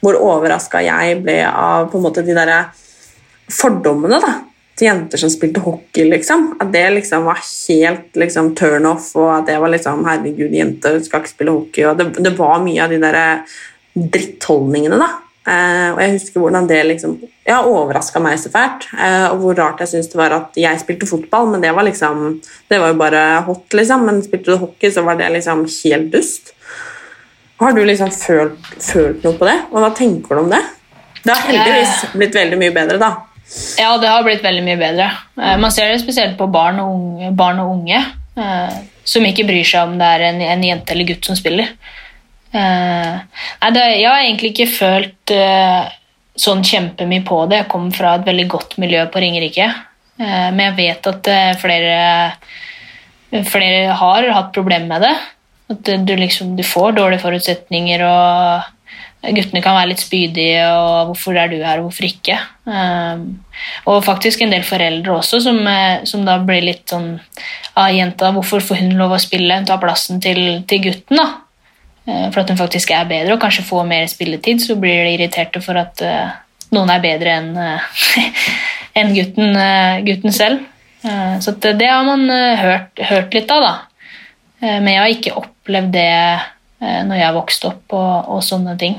hvor 0.04 0.20
overraska 0.20 0.84
jeg 0.84 1.22
ble 1.24 1.40
av 1.48 1.92
på 1.92 2.00
en 2.00 2.08
måte 2.10 2.26
de 2.28 2.36
derre 2.36 2.66
fordommene 3.54 4.20
da, 4.24 4.36
til 4.76 4.90
jenter 4.90 5.22
som 5.22 5.32
spilte 5.32 5.64
hockey, 5.64 6.08
liksom. 6.10 6.54
At 6.60 6.72
det 6.76 6.86
liksom 6.98 7.28
var 7.30 7.40
helt 7.40 8.20
liksom, 8.20 8.54
turn 8.60 8.88
off, 8.90 9.14
og 9.16 9.30
at 9.38 9.52
det 9.52 9.60
var 9.64 9.72
liksom 9.72 10.04
Herregud, 10.08 10.56
jenter 10.56 11.00
skal 11.04 11.24
ikke 11.24 11.36
spille 11.38 11.56
hockey. 11.56 11.88
Og 11.88 12.00
det, 12.00 12.10
det 12.20 12.36
var 12.36 12.64
mye 12.66 12.84
av 12.84 12.92
de 12.92 13.00
der 13.04 13.22
drittholdningene, 13.94 15.00
da. 15.00 15.12
Eh, 15.44 15.90
og 15.92 16.00
jeg 16.00 16.14
husker 16.14 16.40
hvordan 16.40 16.68
det 16.70 16.80
liksom 16.88 17.18
ja, 17.44 17.58
overraska 17.68 18.22
meg 18.24 18.38
så 18.40 18.52
fælt. 18.54 18.88
Eh, 18.96 19.26
og 19.32 19.42
hvor 19.42 19.58
rart 19.60 19.84
jeg 19.84 19.92
syntes 19.92 20.12
det 20.14 20.20
var 20.22 20.36
at 20.38 20.60
jeg 20.60 20.80
spilte 20.80 21.10
fotball, 21.10 21.50
men 21.52 21.64
det 21.64 21.74
var 21.76 21.84
liksom 21.84 22.40
Det 22.70 22.80
var 22.80 22.94
jo 22.94 23.00
bare 23.02 23.24
hot, 23.48 23.68
liksom. 23.76 24.06
Men 24.08 24.24
spilte 24.24 24.54
du 24.54 24.62
hockey, 24.62 24.92
så 24.92 25.04
var 25.04 25.20
det 25.20 25.32
liksom 25.36 25.66
helt 25.68 26.10
dust. 26.14 26.54
Har 27.60 27.76
du 27.76 27.84
liksom 27.86 28.12
følt, 28.12 28.72
følt 28.82 29.24
noe 29.24 29.38
på 29.40 29.48
det? 29.48 29.60
Og 29.72 29.84
hva 29.84 29.92
tenker 29.96 30.36
du 30.36 30.46
om 30.46 30.50
det? 30.52 30.64
Det 31.24 31.32
har 31.32 31.46
heldigvis 31.48 32.10
blitt 32.16 32.36
veldig 32.36 32.58
mye 32.60 32.74
bedre, 32.76 32.98
da. 33.00 33.12
Ja, 33.78 33.94
det 34.02 34.10
har 34.10 34.24
blitt 34.26 34.44
veldig 34.44 34.64
mye 34.66 34.80
bedre. 34.80 35.12
Eh, 35.40 35.58
Man 35.60 35.72
ser 35.72 35.92
det 35.92 36.02
spesielt 36.02 36.38
på 36.40 36.48
barn 36.52 36.80
og 36.84 36.96
unge, 36.96 37.32
barn 37.38 37.60
og 37.64 37.76
unge 37.78 38.00
eh, 38.00 38.80
som 39.04 39.26
ikke 39.28 39.46
bryr 39.48 39.68
seg 39.68 39.92
om 39.92 40.00
det 40.00 40.10
er 40.16 40.26
en, 40.30 40.42
en 40.42 40.64
jente 40.64 40.96
eller 40.96 41.08
gutt 41.12 41.28
som 41.28 41.38
spiller. 41.38 41.76
Eh, 42.54 43.14
nei, 43.62 43.72
det, 43.74 43.84
jeg 43.98 44.10
har 44.10 44.22
egentlig 44.22 44.52
ikke 44.54 44.70
følt 44.70 45.34
eh, 45.34 45.88
sånn 46.38 46.62
kjempemye 46.66 47.26
på 47.26 47.40
det. 47.50 47.64
Jeg 47.64 47.72
kom 47.72 47.90
fra 47.96 48.18
et 48.20 48.28
veldig 48.28 48.46
godt 48.52 48.78
miljø 48.82 49.06
på 49.10 49.24
Ringerike. 49.24 49.70
Eh, 50.22 50.50
men 50.54 50.68
jeg 50.68 50.78
vet 50.78 51.10
at 51.10 51.32
flere, 51.62 51.96
flere 53.50 53.98
har 54.04 54.30
hatt 54.38 54.54
problemer 54.54 54.92
med 54.92 55.08
det. 55.08 55.16
At 55.74 55.92
du, 56.06 56.14
liksom, 56.20 56.54
du 56.60 56.64
får 56.68 56.94
dårlige 57.00 57.24
forutsetninger, 57.24 58.04
og 58.06 59.32
guttene 59.34 59.62
kan 59.64 59.78
være 59.78 59.94
litt 59.94 60.04
spydige, 60.04 60.66
og 60.76 61.14
hvorfor 61.14 61.40
er 61.40 61.50
du 61.50 61.56
her, 61.56 61.80
og 61.80 61.88
hvorfor 61.88 62.06
ikke? 62.06 62.36
Og 63.88 64.02
faktisk 64.04 64.44
en 64.44 64.52
del 64.52 64.66
foreldre 64.68 65.16
også, 65.16 65.40
som, 65.46 65.62
som 66.04 66.28
da 66.28 66.36
blir 66.44 66.68
litt 66.68 66.84
sånn 66.92 67.14
ah, 67.80 67.88
jenta, 67.96 68.34
hvorfor 68.36 68.62
får 68.68 68.84
hun 68.84 69.00
lov 69.00 69.16
å 69.16 69.22
spille? 69.24 69.62
Tar 69.66 69.80
plassen 69.82 70.20
til, 70.22 70.44
til 70.68 70.84
gutten, 70.84 71.24
da. 71.24 71.30
Eh, 72.06 72.28
For 72.32 72.44
at 72.44 72.52
hun 72.52 72.60
faktisk 72.60 72.92
er 72.92 73.08
bedre 73.10 73.36
og 73.36 73.42
kanskje 73.44 73.66
får 73.68 73.88
mer 73.88 74.10
spilletid, 74.12 74.62
så 74.64 74.76
blir 74.80 75.06
de 75.06 75.16
irriterte 75.16 75.62
for 75.64 75.80
at 75.80 76.04
eh, 76.04 76.34
noen 76.76 76.92
er 76.92 77.04
bedre 77.04 77.38
enn 77.38 77.52
eh, 77.58 77.88
enn 79.00 79.14
gutten, 79.16 79.58
gutten 80.06 80.36
selv. 80.36 80.70
Så 81.04 81.52
det 81.60 81.88
har 81.90 82.04
man 82.06 82.30
hørt, 82.30 83.00
hørt 83.10 83.34
litt 83.34 83.50
av, 83.52 83.64
da. 83.66 83.72
Men 84.62 84.88
jeg 84.88 85.00
har 85.02 85.14
ikke 85.16 85.34
opplevd 85.42 85.90
det 85.92 86.12
når 87.10 87.18
jeg 87.18 87.36
vokste 87.36 87.72
opp 87.72 87.96
og, 87.98 88.30
og 88.36 88.44
sånne 88.46 88.76
ting. 88.80 88.94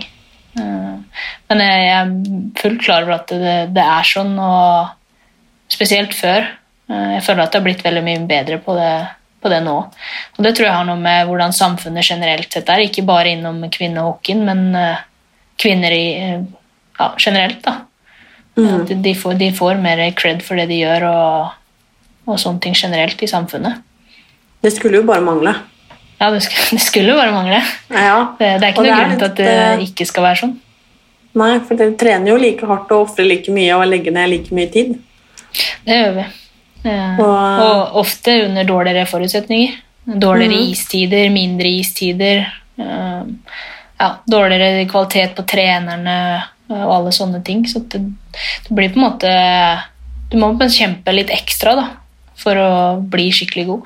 Men 0.59 1.63
jeg 1.63 1.79
jeg 1.87 1.95
er 1.95 2.13
fullt 2.59 2.83
klar 2.83 3.07
over 3.07 3.15
at 3.21 3.31
det, 3.31 3.55
det 3.79 3.87
er 3.87 4.11
sånn, 4.11 4.35
og 4.35 5.71
spesielt 5.73 6.19
før. 6.19 6.51
Jeg 6.91 7.23
føler 7.25 7.47
at 7.47 7.55
det 7.55 7.63
har 7.63 7.67
blitt 7.71 7.87
veldig 7.87 8.05
mye 8.11 8.27
bedre 8.35 8.59
på 8.67 8.75
det, 8.77 8.93
på 9.45 9.53
det 9.53 9.61
nå. 9.61 9.77
Og 10.37 10.45
det 10.47 10.55
tror 10.57 10.71
jeg 10.71 10.77
har 10.79 10.87
noe 10.89 11.01
med 11.01 11.27
hvordan 11.29 11.53
samfunnet 11.53 12.07
generelt 12.09 12.49
sett 12.53 12.71
er, 12.73 12.87
ikke 12.87 13.05
bare 13.05 13.35
innom 13.35 13.61
kvinnehockeyen, 13.73 14.41
men 14.49 14.63
eh, 14.81 15.03
kvinner 15.61 15.93
i, 15.93 16.07
eh, 16.17 16.47
ja, 16.99 17.11
generelt. 17.21 17.61
da. 17.67 17.83
Mm. 18.55 19.03
de, 19.03 19.13
får, 19.19 19.35
de 19.35 19.49
får 19.51 19.81
mer 19.83 19.99
cred 20.15 20.43
for 20.47 20.57
det 20.57 20.69
de 20.71 20.79
gjør, 20.79 21.09
og, 21.11 21.89
og 22.31 22.41
sånne 22.41 22.63
ting 22.63 22.77
generelt 22.79 23.21
i 23.21 23.29
samfunnet. 23.29 23.83
Det 24.65 24.73
skulle 24.73 25.03
jo 25.03 25.07
bare 25.09 25.25
mangle. 25.27 25.53
Ja, 26.21 26.31
det 26.33 26.41
skulle, 26.47 26.69
det 26.79 26.85
skulle 26.85 27.17
bare 27.19 27.35
mangle. 27.35 27.59
Ja. 27.91 28.37
Det, 28.39 28.53
det 28.63 28.69
er 28.69 28.71
ikke 28.73 28.85
Og 28.85 28.89
noen 28.89 28.95
er 28.97 29.11
grunn 29.11 29.19
til 29.19 29.29
at 29.29 29.43
det 29.43 29.51
eh, 29.57 29.89
ikke 29.91 30.07
skal 30.09 30.31
være 30.31 30.41
sånn. 30.45 30.55
Nei, 31.35 31.51
for 31.67 31.77
dere 31.77 31.97
trener 31.99 32.31
jo 32.31 32.39
like 32.39 32.71
hardt 32.71 32.93
og 32.95 33.09
ofrer 33.09 33.27
like 33.27 33.53
mye 33.53 33.75
og 33.77 33.89
legger 33.91 34.15
ned 34.15 34.31
like 34.31 34.55
mye 34.55 34.71
tid. 34.71 34.95
Det 35.85 35.99
gjør 35.99 36.17
vi. 36.21 36.27
Eh, 36.85 37.21
Og- 37.21 37.61
og 37.65 37.97
ofte 38.05 38.45
under 38.45 38.65
dårligere 38.65 39.07
forutsetninger. 39.07 39.77
Dårligere 40.05 40.61
mm. 40.61 40.71
istider, 40.73 41.31
mindre 41.31 41.69
istider. 41.69 42.47
Eh, 42.79 43.23
ja, 44.01 44.09
dårligere 44.27 44.85
kvalitet 44.91 45.35
på 45.37 45.47
trenerne 45.49 46.43
og 46.69 46.95
alle 46.97 47.13
sånne 47.13 47.43
ting. 47.45 47.65
Så 47.67 47.81
det, 47.89 48.01
det 48.69 48.75
blir 48.75 48.93
på 48.93 49.01
en 49.01 49.09
måte 49.11 49.31
Du 50.31 50.39
må 50.41 50.49
kjempe 50.59 51.13
litt 51.13 51.31
ekstra 51.31 51.75
da, 51.77 51.89
for 52.35 52.59
å 52.59 52.69
bli 52.99 53.29
skikkelig 53.31 53.67
god. 53.69 53.83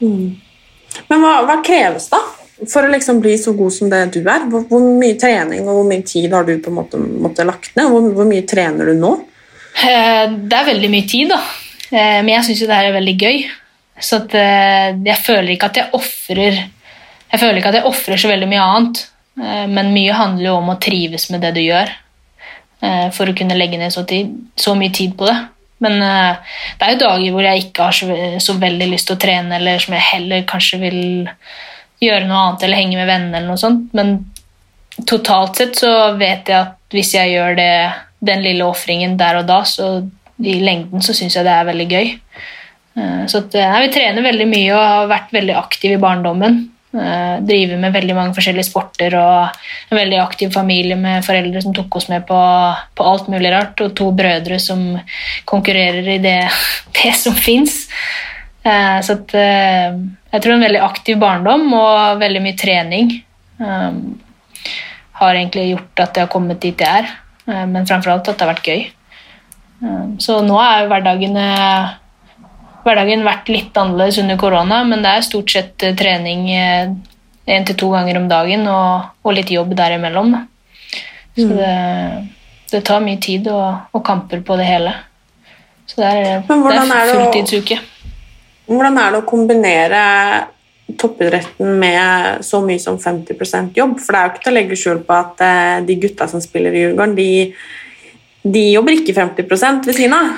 Men 0.00 1.20
hva, 1.24 1.42
hva 1.48 1.56
kreves 1.64 2.08
da 2.12 2.20
for 2.70 2.86
å 2.86 2.90
liksom 2.92 3.18
bli 3.20 3.34
så 3.40 3.52
god 3.56 3.72
som 3.74 3.90
det 3.90 4.04
du 4.14 4.20
er? 4.20 4.44
Hvor, 4.50 4.62
hvor 4.68 4.84
mye 5.00 5.16
trening 5.18 5.66
og 5.66 5.80
hvor 5.80 5.88
mye 5.88 6.04
tid 6.06 6.32
har 6.32 6.46
du 6.46 6.54
på 6.62 6.70
en 6.70 6.78
måte 6.78 7.00
måttet 7.00 7.48
lagt 7.48 7.72
ned? 7.74 7.88
Hvor, 7.90 8.06
hvor 8.14 8.28
mye 8.28 8.44
trener 8.46 8.92
du 8.92 8.94
nå? 9.00 9.12
Eh, 9.82 10.30
Det 10.30 10.60
er 10.60 10.68
veldig 10.70 10.90
mye 10.92 11.08
tid, 11.10 11.32
da. 11.34 11.40
Eh, 11.90 12.20
Men 12.22 12.36
jeg 12.36 12.46
syns 12.48 12.62
jo 12.62 12.68
det 12.70 12.78
her 12.78 12.90
er 12.90 12.96
veldig 12.98 13.16
gøy. 13.20 13.42
Så 14.02 14.20
eh, 14.34 14.94
jeg 15.06 15.20
føler 15.22 15.54
ikke 15.54 15.70
at 15.70 15.82
jeg 15.82 15.92
ofrer 15.94 16.62
Jeg 17.34 17.40
føler 17.40 17.58
ikke 17.58 17.70
at 17.72 17.80
jeg 17.80 17.88
ofrer 17.90 18.20
så 18.20 18.30
veldig 18.30 18.48
mye 18.50 18.68
annet. 18.68 19.02
Eh, 19.40 19.66
Men 19.70 19.92
mye 19.94 20.16
handler 20.16 20.48
jo 20.50 20.56
om 20.60 20.72
å 20.74 20.80
trives 20.82 21.28
med 21.30 21.44
det 21.44 21.54
du 21.58 21.62
gjør. 21.64 21.92
For 23.16 23.30
å 23.30 23.32
kunne 23.32 23.56
legge 23.56 23.78
ned 23.80 23.94
så, 23.94 24.02
tid, 24.04 24.28
så 24.60 24.74
mye 24.76 24.92
tid 24.92 25.14
på 25.16 25.24
det. 25.24 25.34
Men 25.80 25.94
det 26.02 26.84
er 26.84 26.90
jo 26.92 26.98
dager 27.00 27.32
hvor 27.32 27.46
jeg 27.46 27.62
ikke 27.62 27.86
har 27.86 27.96
så, 27.96 28.16
så 28.44 28.56
veldig 28.60 28.88
lyst 28.90 29.08
til 29.08 29.16
å 29.16 29.20
trene, 29.22 29.56
eller 29.56 29.80
som 29.80 29.94
jeg 29.96 30.04
heller 30.04 30.42
kanskje 30.50 30.80
vil 30.82 30.98
gjøre 32.04 32.26
noe 32.28 32.42
annet 32.42 32.66
eller 32.66 32.80
henge 32.82 32.98
med 32.98 33.08
venner 33.08 33.38
eller 33.38 33.54
noe 33.54 33.62
sånt. 33.62 33.86
Men 33.96 34.12
totalt 35.08 35.62
sett 35.62 35.80
så 35.80 35.94
vet 36.20 36.52
jeg 36.52 36.58
at 36.58 36.76
hvis 36.92 37.14
jeg 37.16 37.32
gjør 37.32 37.56
det, 37.56 37.70
den 38.20 38.44
lille 38.44 38.68
ofringen 38.68 39.16
der 39.20 39.40
og 39.40 39.48
da, 39.48 39.62
så 39.64 39.88
i 40.42 40.58
lengden 40.60 41.02
så 41.04 41.14
syns 41.14 41.36
jeg 41.36 41.46
det 41.46 41.54
er 41.54 41.68
veldig 41.70 41.88
gøy. 41.90 42.14
Eh, 42.96 43.24
Så 43.26 43.38
at, 43.44 43.54
eh, 43.54 43.70
nei, 43.70 43.86
vi 43.86 43.92
trener 43.94 44.22
veldig 44.22 44.46
mye 44.50 44.70
og 44.74 44.84
har 44.84 45.10
vært 45.10 45.34
veldig 45.34 45.56
aktive 45.58 45.98
i 45.98 46.02
barndommen. 46.02 46.68
Eh, 46.94 47.40
Driver 47.42 47.78
med 47.82 47.92
veldig 47.92 48.14
mange 48.14 48.34
forskjellige 48.36 48.68
sporter 48.68 49.14
og 49.18 49.56
en 49.90 49.98
veldig 49.98 50.20
aktiv 50.22 50.52
familie 50.54 50.96
med 50.96 51.24
foreldre 51.26 51.62
som 51.62 51.74
tok 51.74 51.96
oss 51.96 52.08
med 52.08 52.26
på, 52.26 52.38
på 52.94 53.06
alt 53.06 53.26
mulig 53.28 53.50
rart, 53.50 53.80
og 53.80 53.94
to 53.98 54.12
brødre 54.14 54.60
som 54.62 55.00
konkurrerer 55.44 56.06
i 56.14 56.18
det, 56.22 56.38
det 57.00 57.14
som 57.18 57.34
fins. 57.34 57.88
Eh, 58.64 59.00
Så 59.02 59.18
at, 59.18 59.34
eh, 59.34 59.98
jeg 60.34 60.42
tror 60.42 60.54
en 60.54 60.66
veldig 60.66 60.82
aktiv 60.82 61.18
barndom 61.18 61.66
og 61.74 62.20
veldig 62.22 62.42
mye 62.42 62.58
trening 62.58 63.10
eh, 63.60 63.92
har 65.20 65.34
egentlig 65.34 65.70
gjort 65.72 66.00
at 66.06 66.16
jeg 66.16 66.26
har 66.26 66.32
kommet 66.32 66.60
dit 66.62 66.78
jeg 66.78 67.04
er, 67.04 67.10
eh, 67.48 67.66
men 67.66 67.86
framfor 67.86 68.14
alt 68.14 68.28
at 68.28 68.38
det 68.38 68.46
har 68.46 68.54
vært 68.54 68.70
gøy. 68.70 68.86
Eh, 69.84 70.06
Så 70.18 70.40
nå 70.46 70.56
er 70.62 70.82
jo 70.84 70.88
hverdagen 70.92 71.36
eh, 71.36 71.92
Hverdagen 72.84 73.22
vært 73.24 73.48
litt 73.48 73.76
annerledes 73.80 74.18
under 74.20 74.36
korona, 74.36 74.82
men 74.84 75.00
det 75.04 75.12
er 75.16 75.24
stort 75.24 75.50
sett 75.52 75.82
eh, 75.86 75.94
trening 75.96 76.46
én 76.50 77.64
til 77.68 77.76
to 77.80 77.88
ganger 77.92 78.18
om 78.20 78.26
dagen 78.28 78.66
og, 78.68 79.06
og 79.24 79.34
litt 79.36 79.50
jobb 79.52 79.74
derimellom. 79.76 80.34
Så 81.34 81.48
Mm. 81.48 81.56
det, 81.58 82.28
det 82.70 82.80
tar 82.86 83.00
mye 83.02 83.18
tid 83.18 83.48
og, 83.50 83.88
og 83.92 84.04
kamper 84.06 84.40
på 84.46 84.54
det 84.56 84.68
hele. 84.68 84.92
Så 85.86 85.96
det 85.98 86.10
er, 86.12 86.44
det 86.46 86.76
er 86.78 87.10
fulltidsuke. 87.10 87.78
Hvordan 88.68 88.98
er 89.02 89.10
det 89.10 89.18
å 89.18 89.26
kombinere 89.28 90.02
toppidretten 91.00 91.74
med 91.80 92.44
så 92.46 92.60
mye 92.64 92.78
som 92.80 92.96
50% 93.00 93.74
jobb? 93.76 93.98
For 94.00 94.12
det 94.14 94.20
er 94.20 94.28
jo 94.28 94.32
ikke 94.34 94.44
til 94.46 94.52
å 94.52 94.56
legge 94.58 94.78
skjul 94.78 95.02
på 95.08 95.16
at 95.18 95.42
eh, 95.44 95.80
de 95.88 95.96
gutta 96.06 96.28
som 96.30 96.40
spiller 96.44 96.72
i 96.76 96.84
Djurgården, 96.84 97.16
de, 97.18 97.28
de 98.44 98.62
jobber 98.74 98.92
ikke 98.98 99.14
50 99.16 99.86
ved 99.88 99.96
siden 99.96 100.12
av. 100.16 100.30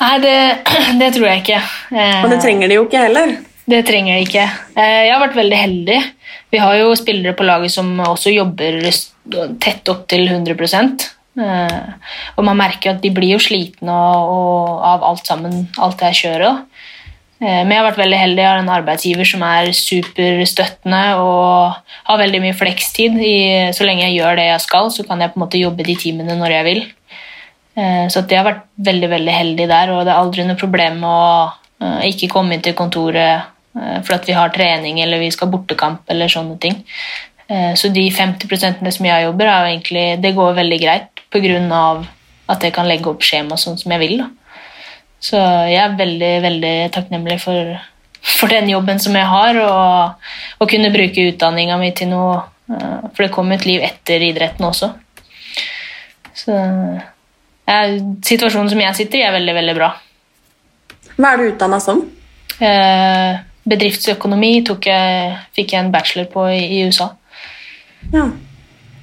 Nei, 0.00 0.18
det, 0.22 0.34
det 0.98 1.12
tror 1.14 1.28
jeg 1.30 1.42
ikke. 1.44 1.62
Eh, 1.94 2.20
Og 2.24 2.30
det 2.32 2.40
trenger 2.42 2.68
de 2.68 2.78
jo 2.80 2.86
ikke 2.88 3.04
heller. 3.04 3.36
Det 3.70 3.84
trenger 3.86 4.18
de 4.18 4.26
ikke. 4.26 4.46
Eh, 4.74 5.00
Jeg 5.06 5.12
har 5.14 5.22
vært 5.22 5.38
veldig 5.38 5.58
heldig. 5.60 5.98
Vi 6.52 6.58
har 6.60 6.74
jo 6.80 6.94
spillere 6.98 7.36
på 7.38 7.46
laget 7.46 7.70
som 7.72 7.92
også 8.02 8.32
jobber 8.34 8.80
tett 9.62 9.92
opp 9.92 10.06
til 10.10 10.26
100 10.28 11.10
Eh, 11.32 11.78
Og 12.36 12.44
man 12.44 12.58
merker 12.58 12.90
jo 12.90 12.96
at 12.96 13.00
de 13.00 13.10
blir 13.14 13.30
jo 13.32 13.38
slitne 13.40 13.88
av 13.94 15.04
alt 15.06 15.24
sammen, 15.24 15.68
alt 15.78 16.02
det 16.02 16.10
kjøret. 16.18 16.66
Eh, 17.40 17.62
Men 17.62 17.70
jeg 17.70 17.78
har 17.78 17.86
vært 17.92 18.02
veldig 18.02 18.18
heldig. 18.18 18.42
Jeg 18.42 18.50
har 18.50 18.58
en 18.58 18.74
arbeidsgiver 18.74 19.24
som 19.30 19.42
er 19.46 19.70
superstøttende 19.72 21.04
og 21.22 21.78
har 22.10 22.18
veldig 22.18 22.42
mye 22.42 22.58
flekstid. 22.58 23.16
Så 23.72 23.86
lenge 23.86 24.04
jeg 24.10 24.18
gjør 24.18 24.36
det 24.36 24.50
jeg 24.50 24.66
skal, 24.66 24.90
så 24.90 25.06
kan 25.06 25.20
jeg 25.22 25.32
på 25.32 25.38
en 25.40 25.46
måte 25.46 25.62
jobbe 25.62 25.86
de 25.86 25.96
timene 25.96 26.36
når 26.36 26.58
jeg 26.58 26.64
vil. 26.68 26.82
Eh, 27.74 28.06
Så 28.08 28.22
jeg 28.28 28.38
har 28.38 28.48
vært 28.48 28.64
veldig 28.76 29.08
veldig 29.08 29.32
heldig 29.32 29.66
der, 29.68 29.92
og 29.92 30.04
det 30.04 30.12
er 30.12 30.20
aldri 30.20 30.44
noe 30.44 30.60
problem 30.60 31.02
å 31.08 31.18
eh, 31.80 32.08
ikke 32.10 32.30
komme 32.34 32.56
inn 32.56 32.64
til 32.64 32.76
kontoret 32.76 33.48
eh, 33.78 33.98
for 34.04 34.16
at 34.18 34.28
vi 34.28 34.36
har 34.36 34.52
trening 34.52 35.00
eller 35.00 35.22
vi 35.22 35.30
skal 35.32 35.50
bortekamp 35.52 36.08
eller 36.12 36.32
sånne 36.32 36.58
ting. 36.60 36.82
Så 37.76 37.90
de 37.92 38.06
50% 38.08 38.78
som 38.94 39.04
jeg 39.04 39.24
jobber, 39.26 39.44
er 39.44 39.64
jo 39.66 39.72
egentlig, 39.74 40.04
det 40.24 40.30
går 40.32 40.54
veldig 40.56 40.76
greit 40.80 41.20
pga. 41.28 42.06
at 42.48 42.62
jeg 42.62 42.72
kan 42.72 42.86
legge 42.88 43.10
opp 43.10 43.20
skjema 43.20 43.58
sånn 43.60 43.76
som 43.76 43.92
jeg 43.92 44.00
vil. 44.00 44.22
Da. 44.22 44.28
Så 45.20 45.36
jeg 45.68 45.76
er 45.82 45.98
veldig, 45.98 46.30
veldig 46.46 46.92
takknemlig 46.94 47.38
for, 47.42 47.74
for 48.22 48.48
den 48.48 48.70
jobben 48.70 48.98
som 48.98 49.12
jeg 49.12 49.26
har, 49.28 49.58
og 49.58 50.64
å 50.64 50.70
kunne 50.70 50.94
bruke 50.94 51.26
utdanninga 51.28 51.76
mi 51.76 51.90
til 51.92 52.08
noe. 52.14 52.40
For 53.12 53.26
det 53.26 53.32
kom 53.34 53.52
et 53.52 53.66
liv 53.68 53.84
etter 53.84 54.24
idretten 54.30 54.64
også. 54.64 54.94
Så 56.32 56.56
situasjonen 57.66 58.70
som 58.72 58.80
jeg 58.82 58.98
sitter 58.98 59.20
i, 59.20 59.24
er 59.26 59.36
veldig, 59.36 59.54
veldig 59.60 59.74
bra. 59.78 59.92
Hva 61.16 61.32
er 61.32 61.40
du 61.40 61.50
utdanna 61.50 61.78
som? 61.82 62.02
Eh, 62.62 63.40
bedriftsøkonomi 63.68 64.54
jeg, 64.60 65.36
fikk 65.54 65.74
jeg 65.74 65.78
en 65.80 65.92
bachelor 65.92 66.26
på 66.32 66.46
i, 66.50 66.62
i 66.78 66.80
USA. 66.88 67.12
Ja. 68.12 68.26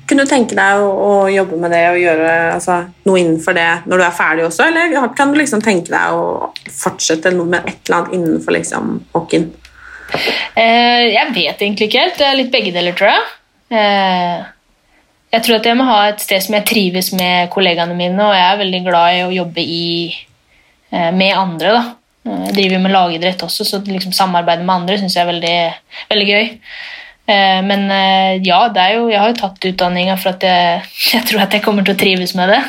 Kunne 0.10 0.26
du 0.26 0.32
tenke 0.32 0.58
deg 0.58 0.82
å, 0.82 0.89
å 0.89 1.10
jobbe 1.30 1.58
med 1.62 1.69
det 1.69 1.84
og 1.91 2.00
gjøre 2.02 2.30
altså, 2.56 2.80
noe 3.06 3.19
innenfor 3.22 3.54
det 3.54 3.67
når 3.86 4.02
du 4.02 4.06
er 4.08 4.15
ferdig 4.17 4.45
også, 4.48 4.65
eller 4.65 5.12
kan 5.15 5.30
du 5.30 5.38
liksom 5.38 5.62
tenke 5.62 5.93
deg 5.93 6.17
å 6.17 6.50
fortsette 6.65 7.32
noe 7.36 7.45
med 7.52 7.67
et 7.69 7.84
eller 7.86 8.00
annet 8.00 8.15
innenfor 8.17 8.58
liksom, 8.58 8.95
hockeyen? 9.13 9.52
Eh, 10.58 11.12
jeg 11.13 11.36
vet 11.36 11.62
egentlig 11.62 11.89
ikke 11.89 12.08
helt. 12.08 12.17
Det 12.17 12.26
er 12.26 12.39
litt 12.39 12.50
begge 12.54 12.74
deler, 12.74 12.95
tror 12.98 13.12
jeg. 13.13 13.28
Eh, 13.69 14.48
jeg 15.29 15.45
tror 15.45 15.59
at 15.59 15.67
jeg 15.69 15.77
må 15.77 15.85
ha 15.85 15.97
et 16.09 16.23
sted 16.23 16.41
som 16.41 16.55
jeg 16.57 16.65
trives 16.65 17.11
med 17.13 17.51
kollegaene 17.53 17.97
mine, 17.97 18.17
og 18.17 18.33
jeg 18.33 18.45
er 18.47 18.61
veldig 18.63 18.81
glad 18.87 19.17
i 19.17 19.25
å 19.27 19.33
jobbe 19.33 19.61
i, 19.61 19.89
eh, 20.91 21.11
med 21.11 21.37
andre. 21.37 21.73
da. 21.73 21.83
Jeg 22.29 22.55
driver 22.55 22.81
med 22.83 22.91
lagidrett 22.91 23.43
også, 23.45 23.65
så 23.65 23.79
liksom 23.85 24.11
samarbeide 24.13 24.65
med 24.65 24.75
andre 24.75 24.97
syns 24.97 25.15
jeg 25.15 25.23
er 25.23 25.31
veldig, 25.31 25.59
veldig 26.09 26.27
gøy. 26.27 26.49
Eh, 27.29 27.61
Men 27.61 27.91
eh, 27.91 28.41
ja, 28.43 28.59
jo, 28.93 29.07
jeg 29.09 29.19
har 29.19 29.29
jo 29.29 29.37
tatt 29.37 29.69
utdanninga 29.69 30.17
for 30.17 30.33
at 30.33 30.41
jeg, 30.41 30.83
jeg 31.13 31.25
tror 31.29 31.45
at 31.45 31.53
jeg 31.53 31.63
kommer 31.63 31.85
til 31.85 31.93
å 31.93 32.01
trives 32.01 32.33
med 32.35 32.49
det. 32.49 32.61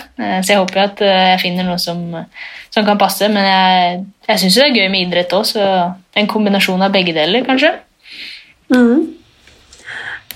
Så 0.45 0.53
jeg 0.53 0.61
håper 0.61 0.85
at 0.85 1.01
jeg 1.01 1.41
finner 1.41 1.65
noe 1.65 1.79
som, 1.81 2.27
som 2.69 2.85
kan 2.85 3.01
passe. 3.01 3.29
Men 3.29 3.49
jeg, 3.49 4.01
jeg 4.29 4.45
syns 4.45 4.61
det 4.61 4.69
er 4.69 4.83
gøy 4.83 4.89
med 4.93 5.09
idrett 5.09 5.33
òg, 5.33 5.49
så 5.49 5.95
en 6.13 6.29
kombinasjon 6.29 6.83
av 6.85 6.93
begge 6.93 7.17
deler, 7.17 7.41
kanskje. 7.49 7.73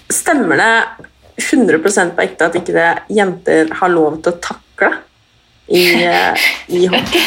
Stemmer 0.08 0.56
det 0.56 1.12
100 1.40 1.80
på 2.14 2.22
ekte 2.22 2.46
at 2.46 2.56
ikke 2.58 2.76
det 2.76 2.90
jenter 3.16 3.72
har 3.80 3.92
lov 3.92 4.20
til 4.22 4.34
å 4.34 4.40
takle 4.42 4.90
i, 5.66 5.82
eh, 6.04 6.46
i 6.68 6.84
hockey? 6.92 7.24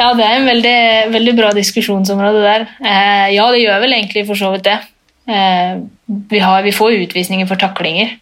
Ja, 0.00 0.12
det 0.16 0.24
er 0.24 0.38
en 0.38 0.48
veldig, 0.48 0.78
veldig 1.12 1.34
bra 1.36 1.50
diskusjonsområde 1.56 2.44
der. 2.44 2.68
Eh, 2.80 3.26
ja, 3.34 3.48
det 3.52 3.64
gjør 3.64 3.82
vel 3.82 3.96
egentlig 3.96 4.24
for 4.28 4.38
så 4.38 4.52
vidt 4.54 4.68
det. 4.68 4.78
Eh, 5.30 5.82
vi, 6.30 6.40
har, 6.40 6.62
vi 6.64 6.74
får 6.74 7.00
utvisninger 7.02 7.48
for 7.50 7.60
taklinger. 7.60 8.14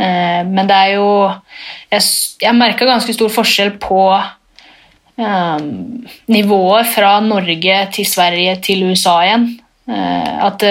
Eh, 0.00 0.42
men 0.46 0.68
det 0.68 0.76
er 0.76 0.92
jo 0.96 1.08
Jeg, 1.90 2.04
jeg 2.40 2.56
merka 2.56 2.86
ganske 2.88 3.12
stor 3.12 3.32
forskjell 3.32 3.74
på 3.82 4.04
eh, 4.14 5.64
nivået 6.30 6.92
fra 6.94 7.16
Norge 7.24 7.80
til 7.96 8.08
Sverige 8.08 8.54
til 8.64 8.86
USA 8.92 9.18
igjen. 9.26 9.50
Eh, 9.90 10.30
at 10.46 10.64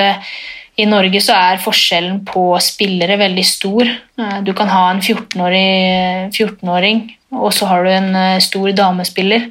i 0.80 0.86
Norge 0.88 1.20
så 1.24 1.36
er 1.36 1.62
forskjellen 1.62 2.22
på 2.28 2.44
spillere 2.64 3.18
veldig 3.20 3.46
stor. 3.48 3.90
Eh, 3.90 4.40
Du 4.46 4.54
kan 4.54 4.72
ha 4.72 4.90
en 4.92 5.02
14-åring, 5.02 6.32
14-åring 6.32 7.06
og 7.36 7.54
så 7.54 7.68
har 7.70 7.84
du 7.84 7.92
en 7.94 8.16
eh, 8.16 8.42
stor 8.44 8.72
damespiller. 8.76 9.50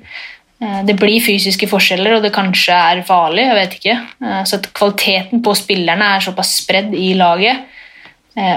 Eh, 0.60 0.80
Det 0.88 0.96
blir 0.98 1.20
fysiske 1.24 1.68
forskjeller, 1.70 2.16
og 2.16 2.22
det 2.24 2.34
kanskje 2.34 2.74
er 2.76 3.02
farlig. 3.06 3.44
jeg 3.46 3.58
vet 3.58 3.76
ikke. 3.78 3.98
Så 4.46 4.62
Kvaliteten 4.72 5.42
på 5.42 5.54
spillerne 5.54 6.14
er 6.16 6.24
såpass 6.24 6.56
spredd 6.62 6.94
i 6.94 7.12
laget, 7.14 7.66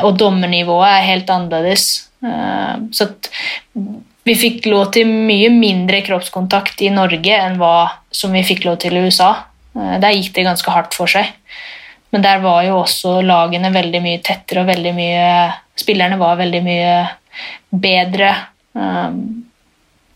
og 0.03 0.17
dommernivået 0.17 0.88
er 0.88 1.07
helt 1.07 1.29
annerledes. 1.34 2.07
Så 2.93 3.07
vi 4.25 4.36
fikk 4.38 4.67
lov 4.69 4.91
til 4.93 5.07
mye 5.10 5.49
mindre 5.49 6.03
kroppskontakt 6.05 6.84
i 6.86 6.91
Norge 6.93 7.34
enn 7.34 7.57
hva 7.57 7.89
som 8.13 8.36
vi 8.36 8.43
fikk 8.45 8.67
lov 8.67 8.77
til 8.84 8.93
i 8.93 9.01
USA. 9.07 9.31
Der 9.73 10.13
gikk 10.13 10.36
det 10.36 10.45
ganske 10.45 10.69
hardt 10.69 10.93
for 10.93 11.10
seg. 11.10 11.34
Men 12.12 12.24
der 12.24 12.41
var 12.43 12.63
jo 12.67 12.82
også 12.82 13.19
lagene 13.24 13.71
veldig 13.74 14.02
mye 14.04 14.21
tettere, 14.24 14.63
og 14.63 14.71
veldig 14.71 14.95
mye 14.97 15.26
Spillerne 15.82 16.17
var 16.19 16.36
veldig 16.38 16.60
mye 16.62 16.95
bedre 17.71 18.28
um, 18.76 19.15